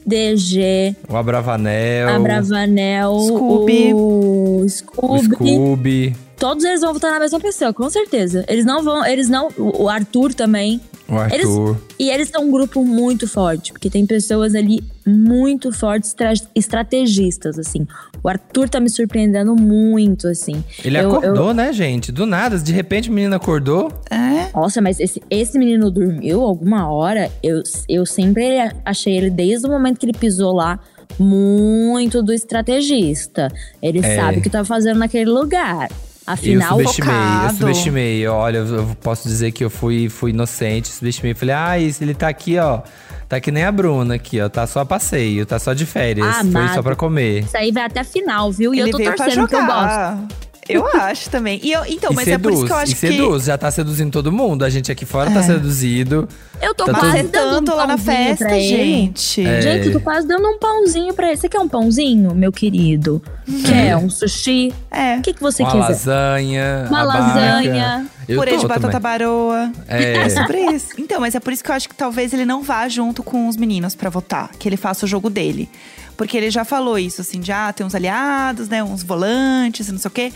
DG, 0.06 0.96
O 1.10 1.14
Abravanel. 1.14 2.08
a 2.08 2.18
Bravanel, 2.18 3.18
Scooby. 3.20 3.92
o 3.92 4.64
o 4.96 5.18
Scooby. 5.18 6.16
Todos 6.38 6.64
eles 6.64 6.82
vão 6.82 6.92
votar 6.92 7.10
na 7.12 7.18
mesma 7.20 7.40
pessoa, 7.40 7.72
com 7.72 7.88
certeza. 7.88 8.44
Eles 8.46 8.64
não 8.64 8.82
vão, 8.82 9.04
eles 9.06 9.28
não, 9.28 9.48
o 9.56 9.88
Arthur 9.88 10.34
também. 10.34 10.80
O 11.08 11.14
Eles, 11.32 11.46
Arthur. 11.46 11.76
e 12.00 12.10
eles 12.10 12.28
são 12.28 12.44
um 12.44 12.50
grupo 12.50 12.84
muito 12.84 13.28
forte, 13.28 13.72
porque 13.72 13.88
tem 13.88 14.04
pessoas 14.04 14.56
ali 14.56 14.82
muito 15.06 15.72
fortes, 15.72 16.10
estra- 16.10 16.34
estrategistas, 16.52 17.58
assim. 17.60 17.86
O 18.22 18.28
Arthur 18.28 18.68
tá 18.68 18.80
me 18.80 18.90
surpreendendo 18.90 19.54
muito, 19.54 20.26
assim. 20.26 20.64
Ele 20.84 20.98
Eu- 20.98 21.08
acordou, 21.16 21.48
eu- 21.48 21.54
né, 21.54 21.72
gente? 21.72 22.10
Do 22.10 22.26
nada, 22.26 22.58
de 22.58 22.72
repente 22.72 23.08
o 23.08 23.12
menino 23.12 23.36
acordou. 23.36 23.92
É. 24.10 24.50
Nossa, 24.52 24.80
mas 24.82 24.98
esse, 24.98 25.22
esse 25.30 25.56
menino 25.56 25.90
dormiu 25.92 26.42
alguma 26.42 26.90
hora. 26.90 27.30
Eu, 27.40 27.62
eu 27.88 28.04
sempre 28.04 28.58
achei 28.84 29.16
ele, 29.16 29.30
desde 29.30 29.64
o 29.66 29.70
momento 29.70 29.98
que 30.00 30.06
ele 30.06 30.12
pisou 30.18 30.52
lá, 30.52 30.80
muito 31.18 32.20
do 32.22 32.32
estrategista. 32.32 33.48
Ele 33.80 34.00
É. 34.00 34.16
sabe 34.16 34.38
o 34.38 34.42
que 34.42 34.50
tá 34.50 34.64
fazendo 34.64 34.98
naquele 34.98 35.30
lugar. 35.30 35.88
Eu 36.26 36.32
Afinal, 36.32 36.70
subestimei, 36.78 37.10
eu 37.14 37.16
focado. 37.40 37.56
subestimei. 37.58 38.26
Olha, 38.28 38.58
eu 38.58 38.66
eu 38.76 38.96
posso 39.02 39.28
dizer 39.28 39.52
que 39.52 39.64
eu 39.64 39.70
fui, 39.70 40.08
fui 40.08 40.30
inocente, 40.30 40.88
subestimei. 40.88 41.34
Falei, 41.34 41.54
ah, 41.54 41.78
esse- 41.78 42.02
ele 42.02 42.14
tá 42.14 42.28
aqui, 42.28 42.58
ó. 42.58 42.80
Tá 43.28 43.40
que 43.40 43.50
nem 43.50 43.64
a 43.64 43.72
Bruna 43.72 44.14
aqui, 44.14 44.40
ó. 44.40 44.48
Tá 44.48 44.66
só 44.66 44.80
a 44.80 44.86
passeio, 44.86 45.44
tá 45.44 45.58
só 45.58 45.72
de 45.72 45.84
férias. 45.86 46.26
Ah, 46.26 46.44
foi 46.44 46.68
só 46.74 46.82
pra 46.82 46.94
comer. 46.94 47.40
isso 47.44 47.56
aí 47.56 47.72
vai 47.72 47.84
até 47.84 48.00
a 48.00 48.04
final, 48.04 48.52
viu? 48.52 48.72
E 48.74 48.78
Ele 48.80 48.90
eu 48.90 48.92
tô 48.98 49.02
torcendo 49.02 49.48
que 49.48 49.54
eu 49.54 49.66
gosto. 49.66 50.45
Eu 50.68 50.86
acho 50.96 51.30
também. 51.30 51.60
E 51.62 51.72
eu, 51.72 51.84
então, 51.86 52.12
e 52.12 52.14
mas 52.16 52.24
seduz, 52.24 52.34
é 52.34 52.38
por 52.38 52.52
isso 52.52 52.66
que 52.66 52.72
eu 52.72 52.76
acho 52.76 52.92
e 52.92 52.94
que. 52.94 53.00
seduz, 53.00 53.44
já 53.44 53.56
tá 53.58 53.70
seduzindo 53.70 54.10
todo 54.10 54.32
mundo. 54.32 54.64
A 54.64 54.70
gente 54.70 54.90
aqui 54.90 55.04
fora 55.04 55.30
tá 55.30 55.42
seduzido. 55.42 56.28
Eu 56.60 56.74
tô 56.74 56.84
Tá 56.86 56.94
quase 56.94 57.18
tudo- 57.24 57.32
dando 57.32 57.48
um 57.48 57.64
Tanto 57.64 57.76
lá 57.76 57.86
na 57.86 57.98
festa, 57.98 58.46
pra 58.46 58.56
ele. 58.56 58.68
gente. 58.68 59.46
É. 59.46 59.60
Gente, 59.60 59.86
eu 59.88 59.92
tô 59.92 60.00
quase 60.00 60.26
dando 60.26 60.46
um 60.48 60.58
pãozinho 60.58 61.12
pra 61.14 61.28
ele. 61.28 61.36
Você 61.36 61.48
quer 61.48 61.60
um 61.60 61.68
pãozinho, 61.68 62.34
meu 62.34 62.50
querido? 62.52 63.22
Quer 63.64 63.96
um 63.96 64.08
sushi? 64.10 64.72
É. 64.90 65.16
O 65.18 65.22
que, 65.22 65.34
que 65.34 65.40
você 65.40 65.62
Uma 65.62 65.70
quiser? 65.72 65.82
lasanha. 65.88 66.86
Uma 66.88 67.02
lasanha. 67.02 68.06
Eu 68.28 68.38
Purê 68.38 68.56
de 68.56 68.62
batata 68.66 68.80
também. 68.88 69.00
baroa. 69.00 69.70
É. 69.86 70.14
É 70.16 70.28
sobre 70.30 70.58
isso. 70.72 70.88
Então, 70.98 71.20
mas 71.20 71.34
é 71.34 71.40
por 71.40 71.52
isso 71.52 71.62
que 71.62 71.70
eu 71.70 71.74
acho 71.74 71.88
que 71.88 71.94
talvez 71.94 72.32
ele 72.32 72.44
não 72.44 72.62
vá 72.62 72.88
junto 72.88 73.22
com 73.22 73.46
os 73.48 73.56
meninos 73.56 73.94
pra 73.94 74.10
votar. 74.10 74.50
Que 74.58 74.68
ele 74.68 74.76
faça 74.76 75.04
o 75.04 75.08
jogo 75.08 75.30
dele. 75.30 75.68
Porque 76.16 76.36
ele 76.36 76.50
já 76.50 76.64
falou 76.64 76.98
isso, 76.98 77.20
assim, 77.20 77.40
de 77.40 77.52
ah, 77.52 77.72
tem 77.72 77.86
uns 77.86 77.94
aliados, 77.94 78.68
né? 78.68 78.82
Uns 78.82 79.02
volantes, 79.02 79.88
não 79.90 79.98
sei 79.98 80.08
o 80.08 80.12
quê. 80.12 80.32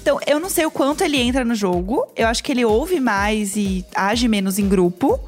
Então, 0.00 0.20
eu 0.26 0.38
não 0.38 0.50
sei 0.50 0.66
o 0.66 0.70
quanto 0.70 1.02
ele 1.02 1.16
entra 1.16 1.44
no 1.44 1.54
jogo. 1.54 2.06
Eu 2.14 2.26
acho 2.28 2.44
que 2.44 2.52
ele 2.52 2.64
ouve 2.64 3.00
mais 3.00 3.56
e 3.56 3.84
age 3.94 4.28
menos 4.28 4.58
em 4.58 4.68
grupo. 4.68 5.18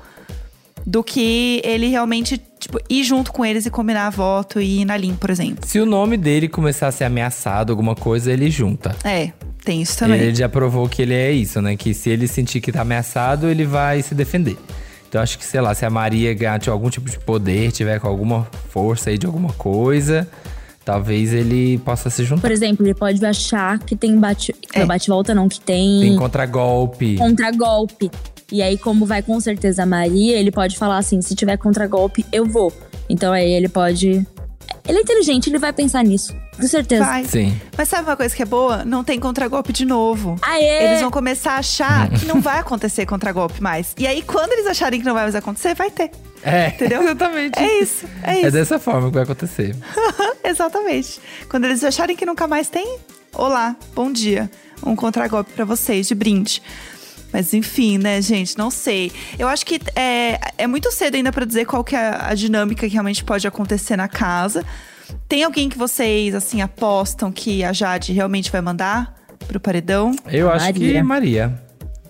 Do 0.89 1.03
que 1.03 1.61
ele 1.65 1.89
realmente, 1.89 2.41
tipo, 2.61 2.79
ir 2.89 3.03
junto 3.03 3.33
com 3.33 3.45
eles 3.45 3.67
e 3.67 3.71
combinar 3.71 4.09
voto 4.11 4.61
e 4.61 4.83
ir 4.83 4.85
na 4.85 4.97
linha, 4.97 5.17
por 5.19 5.31
exemplo. 5.31 5.67
Se 5.67 5.81
o 5.81 5.87
nome 5.87 6.17
dele 6.17 6.49
começar 6.49 6.87
a 6.87 6.93
ser 6.93 7.03
ameaçado, 7.03 7.73
alguma 7.73 7.97
coisa, 7.97 8.33
ele 8.33 8.49
junta. 8.49 8.95
É, 9.03 9.33
tem 9.65 9.83
isso 9.83 9.99
também. 9.99 10.21
Ele 10.21 10.37
já 10.37 10.49
provou 10.49 10.89
que 10.89 11.03
ele 11.03 11.15
é 11.15 11.33
isso, 11.33 11.61
né? 11.61 11.77
Que 11.77 11.93
se 11.93 12.09
ele 12.09 12.29
sentir 12.29 12.61
que 12.61 12.71
tá 12.71 12.83
ameaçado, 12.83 13.49
ele 13.49 13.65
vai 13.65 14.01
se 14.01 14.15
defender. 14.15 14.57
Então 15.17 15.23
acho 15.23 15.39
que, 15.39 15.47
sei 15.47 15.63
lá, 15.63 15.75
se 15.75 15.83
a 15.87 15.89
Maria 15.89 16.35
ganhar 16.35 16.61
algum 16.69 16.91
tipo 16.91 17.09
de 17.09 17.19
poder, 17.19 17.73
tiver 17.73 17.99
com 17.99 18.07
alguma 18.07 18.47
força 18.69 19.09
aí 19.09 19.17
de 19.17 19.25
alguma 19.25 19.51
coisa, 19.55 20.29
talvez 20.85 21.33
ele 21.33 21.79
possa 21.79 22.11
se 22.11 22.23
juntar. 22.23 22.43
Por 22.43 22.51
exemplo, 22.51 22.85
ele 22.85 22.93
pode 22.93 23.25
achar 23.25 23.79
que 23.79 23.97
tem 23.97 24.21
bate... 24.21 24.55
É. 24.75 24.81
Não, 24.81 24.87
bate-volta 24.87 25.35
não, 25.35 25.49
que 25.49 25.59
tem, 25.59 26.01
Tem 26.01 26.17
contragolpe. 26.17 27.17
contragolpe. 27.17 28.11
E 28.53 28.61
aí, 28.61 28.77
como 28.77 29.07
vai 29.07 29.23
com 29.23 29.41
certeza 29.41 29.85
a 29.85 29.87
Maria, 29.87 30.37
ele 30.37 30.51
pode 30.51 30.77
falar 30.77 30.99
assim, 30.99 31.23
se 31.23 31.35
tiver 31.35 31.57
contragolpe, 31.57 32.27
eu 32.31 32.45
vou. 32.45 32.71
Então 33.09 33.33
aí 33.33 33.51
ele 33.51 33.71
pode... 33.71 34.27
Ele 34.87 34.99
é 34.99 35.01
inteligente, 35.01 35.49
ele 35.49 35.59
vai 35.59 35.73
pensar 35.73 36.05
nisso. 36.05 36.37
Com 36.57 36.67
certeza. 36.67 37.05
Vai. 37.05 37.25
Sim. 37.25 37.61
Mas 37.77 37.89
sabe 37.89 38.09
uma 38.09 38.17
coisa 38.17 38.35
que 38.35 38.43
é 38.43 38.47
boa? 38.47 38.85
Não 38.85 39.05
tem 39.05 39.21
contragolpe 39.21 39.73
de 39.73 39.85
novo. 39.85 40.37
Aê! 40.43 40.87
Eles 40.87 41.01
vão 41.01 41.11
começar 41.11 41.53
a 41.53 41.59
achar 41.59 42.09
que 42.11 42.25
não 42.25 42.41
vai 42.41 42.59
acontecer 42.59 43.05
contragolpe 43.07 43.63
mais. 43.63 43.95
E 43.99 44.07
aí, 44.07 44.23
quando 44.23 44.53
eles 44.53 44.67
acharem 44.67 45.01
que 45.01 45.07
não 45.07 45.15
vai 45.15 45.25
mais 45.25 45.35
acontecer, 45.35 45.75
vai 45.75 45.91
ter. 45.91 46.11
É, 46.43 46.69
Entendeu? 46.69 47.03
exatamente. 47.05 47.59
É 47.59 47.81
isso, 47.81 48.07
é 48.23 48.37
isso. 48.39 48.47
É 48.47 48.51
dessa 48.51 48.79
forma 48.79 49.09
que 49.09 49.15
vai 49.15 49.25
acontecer. 49.25 49.77
Exatamente. 50.45 51.21
Quando 51.49 51.65
eles 51.65 51.83
acharem 51.83 52.17
que 52.17 52.25
nunca 52.25 52.47
mais 52.47 52.69
tem, 52.69 52.99
olá, 53.35 53.75
bom 53.95 54.13
dia. 54.13 54.51
Um 54.85 54.95
contragolpe 54.95 55.53
pra 55.53 55.65
vocês, 55.65 56.07
de 56.07 56.15
brinde. 56.15 56.63
Mas 57.33 57.53
enfim, 57.53 57.99
né, 57.99 58.23
gente, 58.23 58.57
não 58.57 58.71
sei. 58.71 59.13
Eu 59.39 59.49
acho 59.49 59.67
que 59.67 59.81
é, 59.95 60.39
é 60.57 60.67
muito 60.67 60.91
cedo 60.93 61.17
ainda 61.17 61.33
pra 61.33 61.45
dizer 61.45 61.67
qual 61.67 61.83
que 61.83 61.97
é 61.97 62.17
a 62.19 62.33
dinâmica 62.35 62.87
que 62.87 62.93
realmente 62.93 63.25
pode 63.25 63.47
acontecer 63.47 63.97
na 63.97 64.09
casa. 64.09 64.65
Tem 65.29 65.45
alguém 65.45 65.69
que 65.69 65.79
vocês, 65.79 66.35
assim, 66.35 66.61
apostam 66.63 67.31
que 67.33 67.63
a 67.65 67.73
Jade 67.73 68.13
realmente 68.13 68.51
vai 68.51 68.61
mandar 68.61 69.15
pro 69.47 69.61
paredão? 69.61 70.15
Eu 70.27 70.51
acho 70.51 70.73
que 70.73 70.81
Maria. 70.81 71.05
Maria. 71.05 71.63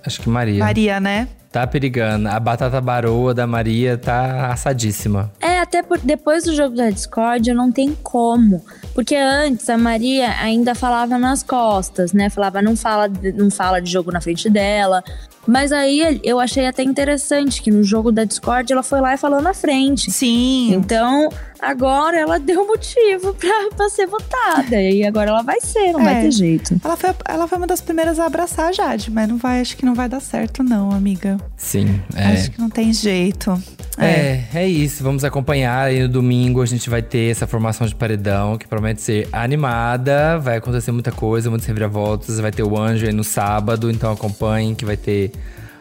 Acho 0.05 0.21
que 0.21 0.29
Maria. 0.29 0.59
Maria, 0.65 1.01
né? 1.01 1.29
Tá 1.51 1.67
perigando. 1.67 2.29
A 2.29 2.39
batata 2.39 2.79
baroa 2.83 3.33
da 3.33 3.47
Maria 3.47 3.97
tá 3.97 4.53
assadíssima. 4.53 5.33
É, 5.41 5.59
até 5.61 5.83
por, 5.83 5.99
depois 5.99 6.45
do 6.45 6.55
jogo 6.55 6.77
da 6.77 6.91
Discord, 6.91 7.51
não 7.55 7.73
tem 7.73 7.97
como. 8.03 8.63
Porque 8.95 9.15
antes 9.17 9.69
a 9.71 9.79
Maria 9.79 10.29
ainda 10.39 10.75
falava 10.75 11.19
nas 11.19 11.43
costas, 11.43 12.13
né? 12.13 12.29
Falava, 12.29 12.61
não 12.61 12.77
fala, 12.77 13.09
de- 13.09 13.33
não 13.33 13.51
fala 13.51 13.81
de 13.81 13.91
jogo 13.91 14.13
na 14.13 14.21
frente 14.21 14.51
dela. 14.51 15.03
Mas 15.47 15.73
aí 15.73 16.21
eu 16.23 16.39
achei 16.41 16.67
até 16.67 16.83
interessante 16.83 17.63
que 17.63 17.71
no 17.71 17.83
jogo 17.83 18.13
da 18.13 18.25
Discord 18.25 18.71
ela 18.71 18.83
foi 18.83 19.01
lá 19.01 19.15
e 19.15 19.17
falou 19.17 19.41
na 19.41 19.55
frente. 19.55 20.11
Sim. 20.11 20.75
Então, 20.75 21.31
agora 21.61 22.16
ela 22.19 22.38
deu 22.38 22.66
motivo 22.66 23.35
pra, 23.35 23.69
pra 23.77 23.88
ser 23.88 24.07
votada. 24.07 24.81
E 24.81 25.05
agora 25.05 25.31
ela 25.31 25.42
vai 25.42 25.61
ser, 25.61 25.92
não 25.92 26.01
É. 26.01 26.05
vai 26.05 26.23
ter 26.23 26.31
jeito. 26.33 26.81
Ela 26.85 26.97
foi, 26.97 27.11
ela 27.27 27.49
foi 27.49 27.59
uma 27.59 27.66
das 27.66 27.81
primeiras 27.81 28.19
a 28.19 28.27
abraçar 28.27 28.69
a 28.69 28.73
Jade, 28.73 29.11
mas 29.11 29.29
não 29.29 29.37
vai, 29.37 29.61
acho 29.61 29.77
que 29.77 29.85
não 29.87 29.95
vai 29.95 30.09
dar 30.09 30.21
certo, 30.21 30.62
não, 30.62 30.90
amiga. 30.92 31.37
Sim. 31.57 32.01
É. 32.14 32.25
Acho 32.29 32.51
que 32.51 32.61
não 32.61 32.69
tem 32.71 32.92
jeito. 32.92 33.61
É, 33.99 34.45
é 34.55 34.69
isso. 34.69 35.03
Vamos 35.03 35.25
acompanhar. 35.25 35.87
Aí 35.87 36.03
no 36.03 36.09
domingo 36.09 36.61
a 36.61 36.66
gente 36.66 36.90
vai 36.90 37.01
ter 37.03 37.31
essa 37.31 37.47
formação 37.47 37.87
de 37.87 37.95
paredão 37.95 38.59
que 38.59 38.66
promete 38.69 39.01
ser 39.01 39.29
animada. 39.33 40.38
Vai 40.38 40.59
acontecer 40.59 40.92
muita 40.92 41.11
coisa, 41.11 41.49
muitas 41.49 41.66
reviravoltas. 41.66 42.38
Vai 42.38 42.53
ter 42.53 42.62
o 42.62 42.77
anjo 42.79 43.07
aí 43.07 43.12
no 43.12 43.25
sábado, 43.25 43.90
então 43.90 44.12
acompanhem 44.12 44.75
que 44.75 44.85
vai 44.85 44.97
ter 44.97 45.33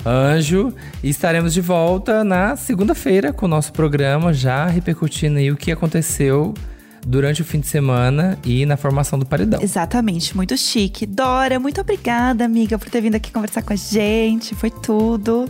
anjo. 0.06 0.74
E 1.04 1.10
estaremos 1.10 1.54
de 1.54 1.62
volta 1.62 2.24
na 2.24 2.56
segunda-feira 2.56 3.34
com 3.34 3.46
o 3.46 3.50
nosso 3.50 3.74
programa, 3.74 4.34
já 4.34 4.66
repercutindo 4.68 5.40
aí 5.40 5.52
o 5.52 5.58
que 5.58 5.72
aconteceu 5.72 6.54
durante 7.06 7.42
o 7.42 7.46
fim 7.46 7.60
de 7.60 7.68
semana 7.68 8.38
e 8.44 8.66
na 8.66 8.76
formação 8.76 9.18
do 9.20 9.26
paredão. 9.26 9.62
Exatamente, 9.62 10.36
muito 10.36 10.58
chique. 10.58 11.06
Dora, 11.06 11.60
muito 11.60 11.80
obrigada, 11.80 12.44
amiga, 12.44 12.80
por 12.80 12.90
ter 12.90 13.02
vindo 13.02 13.16
aqui 13.16 13.32
conversar 13.32 13.62
com 13.62 13.74
a 13.74 13.76
gente. 13.76 14.56
Foi 14.56 14.72
tudo. 14.72 15.48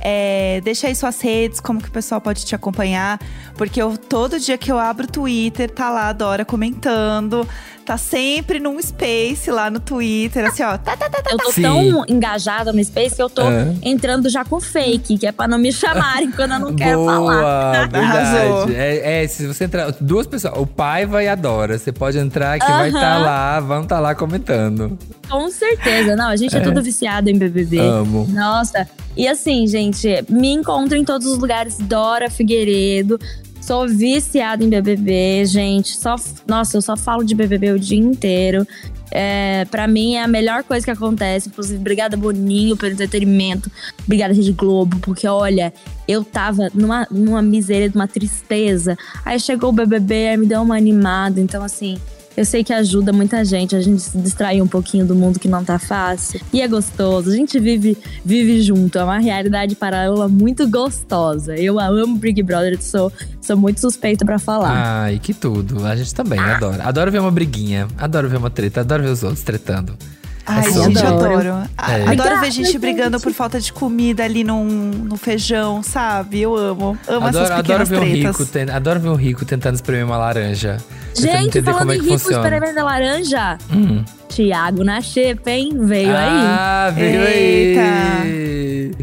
É, 0.00 0.60
deixa 0.64 0.86
aí 0.86 0.94
suas 0.94 1.20
redes, 1.20 1.60
como 1.60 1.80
que 1.80 1.88
o 1.88 1.92
pessoal 1.92 2.20
pode 2.20 2.44
te 2.44 2.54
acompanhar. 2.54 3.20
Porque 3.54 3.80
eu, 3.80 3.96
todo 3.96 4.38
dia 4.40 4.56
que 4.56 4.72
eu 4.72 4.78
abro 4.78 5.06
o 5.06 5.10
Twitter, 5.10 5.70
tá 5.70 5.90
lá 5.90 6.08
a 6.08 6.12
Dora 6.12 6.44
comentando. 6.44 7.46
Tá 7.84 7.98
sempre 7.98 8.58
num 8.58 8.80
space 8.80 9.50
lá 9.50 9.68
no 9.68 9.78
Twitter, 9.78 10.46
assim, 10.46 10.62
ó. 10.62 10.78
Tá, 10.78 10.96
tá, 10.96 11.10
tá, 11.10 11.20
tá, 11.22 11.30
Eu 11.30 11.36
tô 11.36 11.52
Sim. 11.52 11.62
tão 11.62 12.04
engajada 12.08 12.72
no 12.72 12.82
Space 12.82 13.14
que 13.14 13.20
eu 13.22 13.28
tô 13.28 13.42
É. 13.42 13.74
entrando 13.82 14.30
já 14.30 14.42
com 14.42 14.58
fake, 14.58 15.18
que 15.18 15.26
é 15.26 15.32
pra 15.32 15.46
não 15.46 15.58
me 15.58 15.70
chamarem 15.72 16.30
quando 16.30 16.52
eu 16.52 16.58
não 16.60 16.74
quero 16.74 17.00
Boa, 17.00 17.12
falar. 17.14 17.88
Verdade. 17.88 18.74
É, 18.74 19.24
é, 19.24 19.28
se 19.28 19.46
você 19.46 19.64
entrar. 19.64 19.92
Duas 20.00 20.26
pessoas, 20.26 20.54
o 20.56 20.66
Paiva 20.66 21.22
e 21.22 21.28
a 21.28 21.34
Dora. 21.34 21.76
Você 21.78 21.92
pode 21.92 22.16
entrar 22.18 22.58
que 22.58 22.66
vai 22.66 22.88
Aham. 22.88 22.96
estar 22.98 23.18
lá, 23.18 23.60
vão 23.60 23.82
estar 23.82 24.00
lá 24.00 24.14
comentando. 24.14 24.98
Com 25.28 25.50
certeza. 25.50 26.16
Não, 26.16 26.28
a 26.28 26.36
gente 26.36 26.56
é, 26.56 26.60
tudo 26.60 26.82
viciado 26.82 27.28
em 27.28 27.36
BBB. 27.36 27.78
Amo. 27.80 28.26
Nossa. 28.30 28.88
E 29.16 29.28
assim, 29.28 29.66
gente, 29.66 30.24
me 30.30 30.48
encontro 30.52 30.96
em 30.96 31.04
todos 31.04 31.26
os 31.26 31.38
lugares. 31.38 31.76
Dora 31.78 32.30
Figueiredo. 32.30 33.18
Sou 33.66 33.88
viciada 33.88 34.62
em 34.62 34.68
BBB, 34.68 35.46
gente. 35.46 35.96
Só, 35.96 36.16
nossa, 36.46 36.76
eu 36.76 36.82
só 36.82 36.98
falo 36.98 37.24
de 37.24 37.34
BBB 37.34 37.72
o 37.72 37.78
dia 37.78 37.98
inteiro. 37.98 38.66
É, 39.10 39.64
para 39.70 39.88
mim 39.88 40.16
é 40.16 40.22
a 40.22 40.28
melhor 40.28 40.62
coisa 40.64 40.84
que 40.84 40.90
acontece. 40.90 41.48
Inclusive, 41.48 41.80
obrigada 41.80 42.14
Boninho 42.14 42.76
pelo 42.76 42.92
entretenimento. 42.92 43.70
Obrigada 44.04 44.34
Rede 44.34 44.52
Globo, 44.52 44.98
porque 44.98 45.26
olha, 45.26 45.72
eu 46.06 46.22
tava 46.22 46.68
numa, 46.74 47.06
numa 47.10 47.40
miséria, 47.40 47.90
numa 47.94 48.06
tristeza. 48.06 48.98
Aí 49.24 49.40
chegou 49.40 49.70
o 49.70 49.72
BBB, 49.72 50.28
aí 50.28 50.36
me 50.36 50.44
deu 50.44 50.60
uma 50.60 50.76
animada. 50.76 51.40
Então, 51.40 51.64
assim, 51.64 51.98
eu 52.36 52.44
sei 52.44 52.64
que 52.64 52.72
ajuda 52.72 53.12
muita 53.12 53.44
gente 53.44 53.76
a 53.76 53.80
gente 53.80 54.02
se 54.02 54.18
distrair 54.18 54.60
um 54.60 54.66
pouquinho 54.66 55.06
do 55.06 55.14
mundo 55.14 55.38
que 55.38 55.48
não 55.48 55.64
tá 55.64 55.78
fácil. 55.78 56.40
E 56.52 56.60
é 56.60 56.66
gostoso. 56.66 57.30
A 57.30 57.34
gente 57.34 57.60
vive, 57.60 57.96
vive 58.24 58.60
junto. 58.62 58.98
É 58.98 59.04
uma 59.04 59.18
realidade 59.18 59.74
paralela 59.76 60.28
muito 60.28 60.68
gostosa. 60.68 61.56
Eu 61.56 61.78
amo 61.78 62.16
Big 62.16 62.42
Brother, 62.42 62.82
sou, 62.82 63.12
sou 63.40 63.56
muito 63.56 63.80
suspeita 63.80 64.24
pra 64.24 64.38
falar. 64.38 65.02
Ai, 65.02 65.20
que 65.22 65.32
tudo. 65.32 65.86
A 65.86 65.94
gente 65.94 66.14
também 66.14 66.38
adora. 66.38 66.84
Adoro 66.84 67.10
ver 67.10 67.20
uma 67.20 67.30
briguinha. 67.30 67.86
Adoro 67.96 68.28
ver 68.28 68.36
uma 68.36 68.50
treta. 68.50 68.80
Adoro 68.80 69.02
ver 69.02 69.10
os 69.10 69.22
outros 69.22 69.42
tretando. 69.42 69.96
Ai, 70.46 70.68
É 70.68 70.72
gente, 70.72 70.98
adoro. 70.98 71.54
A- 71.78 71.92
É. 71.98 72.08
Adoro 72.08 72.40
ver 72.40 72.50
gente 72.50 72.78
brigando 72.78 73.18
por 73.18 73.32
falta 73.32 73.58
de 73.60 73.72
comida 73.72 74.24
ali 74.24 74.44
num, 74.44 74.64
no 74.64 75.16
feijão, 75.16 75.82
sabe? 75.82 76.42
Eu 76.42 76.54
amo. 76.56 76.98
Amo 77.08 77.26
Adoro, 77.26 77.44
essas 77.44 77.58
adoro 77.58 77.62
pequenas 77.62 77.88
ver 77.88 77.98
um 77.98 78.04
rico, 78.04 78.44
ten- 78.46 78.70
adoro 78.70 79.00
ver 79.00 79.08
um 79.08 79.14
rico 79.14 79.44
tentando 79.44 79.74
espremer 79.76 80.04
uma 80.04 80.18
laranja. 80.18 80.76
Gente, 81.14 81.62
falando 81.62 81.78
como 81.78 81.92
é 81.92 81.96
em 81.96 82.00
que 82.00 82.10
rico 82.10 82.30
experimentando 82.30 82.84
laranja, 82.84 83.58
Hum. 83.72 84.04
Tiago 84.28 84.84
na 84.84 85.00
xepa, 85.00 85.50
hein? 85.50 85.72
Veio 85.80 86.10
aí. 86.14 86.28
Ah, 86.28 86.92
veio 86.94 87.20
aí. 87.26 88.94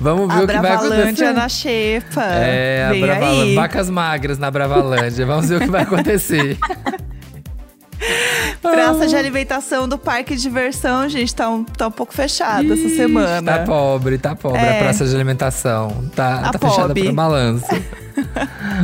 Vamos 0.00 0.28
ver 0.34 0.40
A 0.40 0.44
o 0.44 0.46
que 0.46 0.52
vai 0.54 0.60
Bravalândia 0.62 1.04
acontecer. 1.30 1.32
na 1.32 1.48
xepa. 1.48 2.22
É, 2.24 2.86
a 2.90 2.94
Bravalândia. 3.06 3.54
Vacas 3.54 3.88
magras 3.90 4.38
na 4.38 4.50
Bravalândia. 4.50 5.24
Vamos 5.26 5.48
ver 5.48 5.56
o 5.56 5.60
que 5.60 5.70
vai 5.70 5.82
acontecer. 5.82 6.58
Praça 8.60 9.06
de 9.06 9.16
alimentação 9.16 9.88
do 9.88 9.96
parque 9.96 10.36
de 10.36 10.42
diversão, 10.42 11.08
gente, 11.08 11.34
tá 11.34 11.48
um, 11.48 11.64
tá 11.64 11.88
um 11.88 11.90
pouco 11.90 12.12
fechada 12.12 12.74
essa 12.74 12.88
semana. 12.90 13.58
Tá 13.58 13.64
pobre, 13.64 14.18
tá 14.18 14.36
pobre. 14.36 14.60
É. 14.60 14.78
A 14.78 14.82
praça 14.82 15.06
de 15.06 15.14
alimentação. 15.14 16.04
Tá, 16.14 16.38
Tá 16.42 16.58
tá 16.58 16.68
fechada 16.68 16.94
pra 16.94 17.12
balanço. 17.12 17.66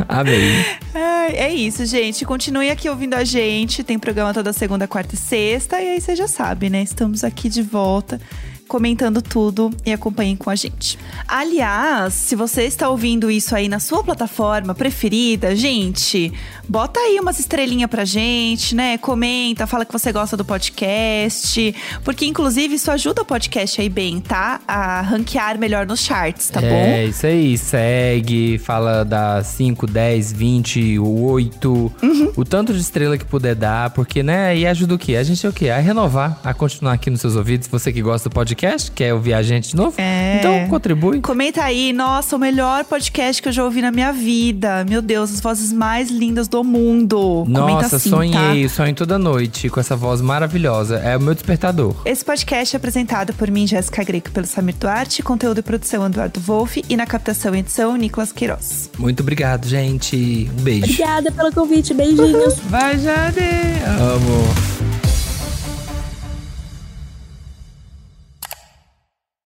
Amei. 0.09 0.65
Ai, 0.95 1.35
é 1.35 1.53
isso, 1.53 1.85
gente. 1.85 2.25
Continue 2.25 2.69
aqui 2.71 2.89
ouvindo 2.89 3.13
a 3.13 3.23
gente. 3.23 3.83
Tem 3.83 3.99
programa 3.99 4.33
toda 4.33 4.51
segunda, 4.51 4.87
quarta 4.87 5.13
e 5.13 5.17
sexta. 5.17 5.79
E 5.79 5.89
aí 5.89 6.01
você 6.01 6.15
já 6.15 6.27
sabe, 6.27 6.69
né? 6.69 6.81
Estamos 6.81 7.23
aqui 7.23 7.47
de 7.49 7.61
volta. 7.61 8.19
Comentando 8.67 9.21
tudo 9.21 9.71
e 9.85 9.93
acompanhem 9.93 10.35
com 10.35 10.49
a 10.49 10.55
gente. 10.55 10.99
Aliás, 11.27 12.13
se 12.13 12.35
você 12.35 12.63
está 12.63 12.89
ouvindo 12.89 13.31
isso 13.31 13.55
aí 13.55 13.69
na 13.69 13.79
sua 13.79 14.03
plataforma 14.03 14.75
preferida, 14.75 15.55
gente, 15.55 16.33
bota 16.67 16.99
aí 16.99 17.17
umas 17.19 17.39
estrelinhas 17.39 17.89
pra 17.89 18.03
gente, 18.03 18.75
né? 18.75 18.97
Comenta, 18.97 19.65
fala 19.65 19.85
que 19.85 19.93
você 19.93 20.11
gosta 20.11 20.35
do 20.35 20.43
podcast. 20.43 21.73
Porque, 22.03 22.25
inclusive, 22.25 22.75
isso 22.75 22.91
ajuda 22.91 23.21
o 23.21 23.25
podcast 23.25 23.79
aí 23.79 23.87
bem, 23.87 24.19
tá? 24.19 24.59
A 24.67 25.01
ranquear 25.01 25.57
melhor 25.57 25.87
nos 25.87 26.01
charts, 26.01 26.49
tá 26.49 26.59
bom? 26.59 26.67
É, 26.67 27.05
isso 27.05 27.25
aí. 27.25 27.57
Segue, 27.57 28.57
fala 28.57 29.03
da 29.05 29.41
5, 29.43 29.87
10, 29.87 30.33
20, 30.33 30.99
8. 30.99 31.93
Uhum. 32.03 32.33
O 32.35 32.43
tanto 32.43 32.73
de 32.73 32.79
estrela 32.79 33.17
que 33.17 33.25
puder 33.25 33.55
dar, 33.55 33.91
porque, 33.91 34.21
né? 34.21 34.57
E 34.57 34.67
ajuda 34.67 34.95
o 34.95 34.97
quê? 34.97 35.15
A 35.15 35.23
gente 35.23 35.45
é 35.45 35.49
o 35.49 35.53
quê? 35.53 35.69
A 35.69 35.79
renovar, 35.79 36.39
a 36.43 36.53
continuar 36.53 36.93
aqui 36.93 37.09
nos 37.09 37.21
seus 37.21 37.35
ouvidos. 37.35 37.67
Você 37.67 37.93
que 37.93 38.01
gosta 38.01 38.29
do 38.29 38.33
podcast, 38.33 38.56
quer 38.65 39.13
ouvir 39.13 39.33
a 39.33 39.41
gente 39.41 39.69
de 39.69 39.75
novo? 39.75 39.93
É. 39.97 40.37
Então, 40.39 40.67
contribui. 40.67 41.21
Comenta 41.21 41.63
aí, 41.63 41.93
nossa, 41.93 42.35
o 42.35 42.39
melhor 42.39 42.83
podcast 42.85 43.41
que 43.41 43.47
eu 43.47 43.53
já 43.53 43.63
ouvi 43.63 43.81
na 43.81 43.91
minha 43.91 44.11
vida. 44.11 44.85
Meu 44.89 45.01
Deus, 45.01 45.33
as 45.33 45.39
vozes 45.39 45.71
mais 45.71 46.09
lindas 46.09 46.47
do 46.47 46.63
mundo. 46.63 47.43
Comenta 47.45 47.83
Nossa, 47.83 47.95
assim, 47.97 48.09
sonhei, 48.09 48.63
tá? 48.63 48.69
sonho 48.69 48.93
toda 48.95 49.17
noite 49.17 49.69
com 49.69 49.79
essa 49.79 49.95
voz 49.95 50.21
maravilhosa. 50.21 50.97
É 50.97 51.15
o 51.15 51.21
meu 51.21 51.33
despertador. 51.33 51.95
Esse 52.05 52.23
podcast 52.23 52.75
é 52.75 52.77
apresentado 52.77 53.33
por 53.33 53.49
mim, 53.49 53.67
Jéssica 53.67 54.03
Greco, 54.03 54.31
pelo 54.31 54.45
Samir 54.45 54.75
Duarte, 54.75 55.21
conteúdo 55.21 55.59
e 55.59 55.63
produção 55.63 56.05
Eduardo 56.05 56.39
Wolff 56.39 56.83
e 56.89 56.97
na 56.97 57.05
captação 57.05 57.55
e 57.55 57.59
edição 57.59 57.95
Nicolas 57.95 58.31
Queiroz. 58.31 58.89
Muito 58.97 59.21
obrigado, 59.21 59.67
gente. 59.67 60.49
Um 60.57 60.61
beijo. 60.63 60.85
Obrigada 60.85 61.31
pelo 61.31 61.51
convite, 61.51 61.93
beijinhos. 61.93 62.55
Vai, 62.69 62.97
Jade! 62.97 63.39
Amo. 63.99 64.96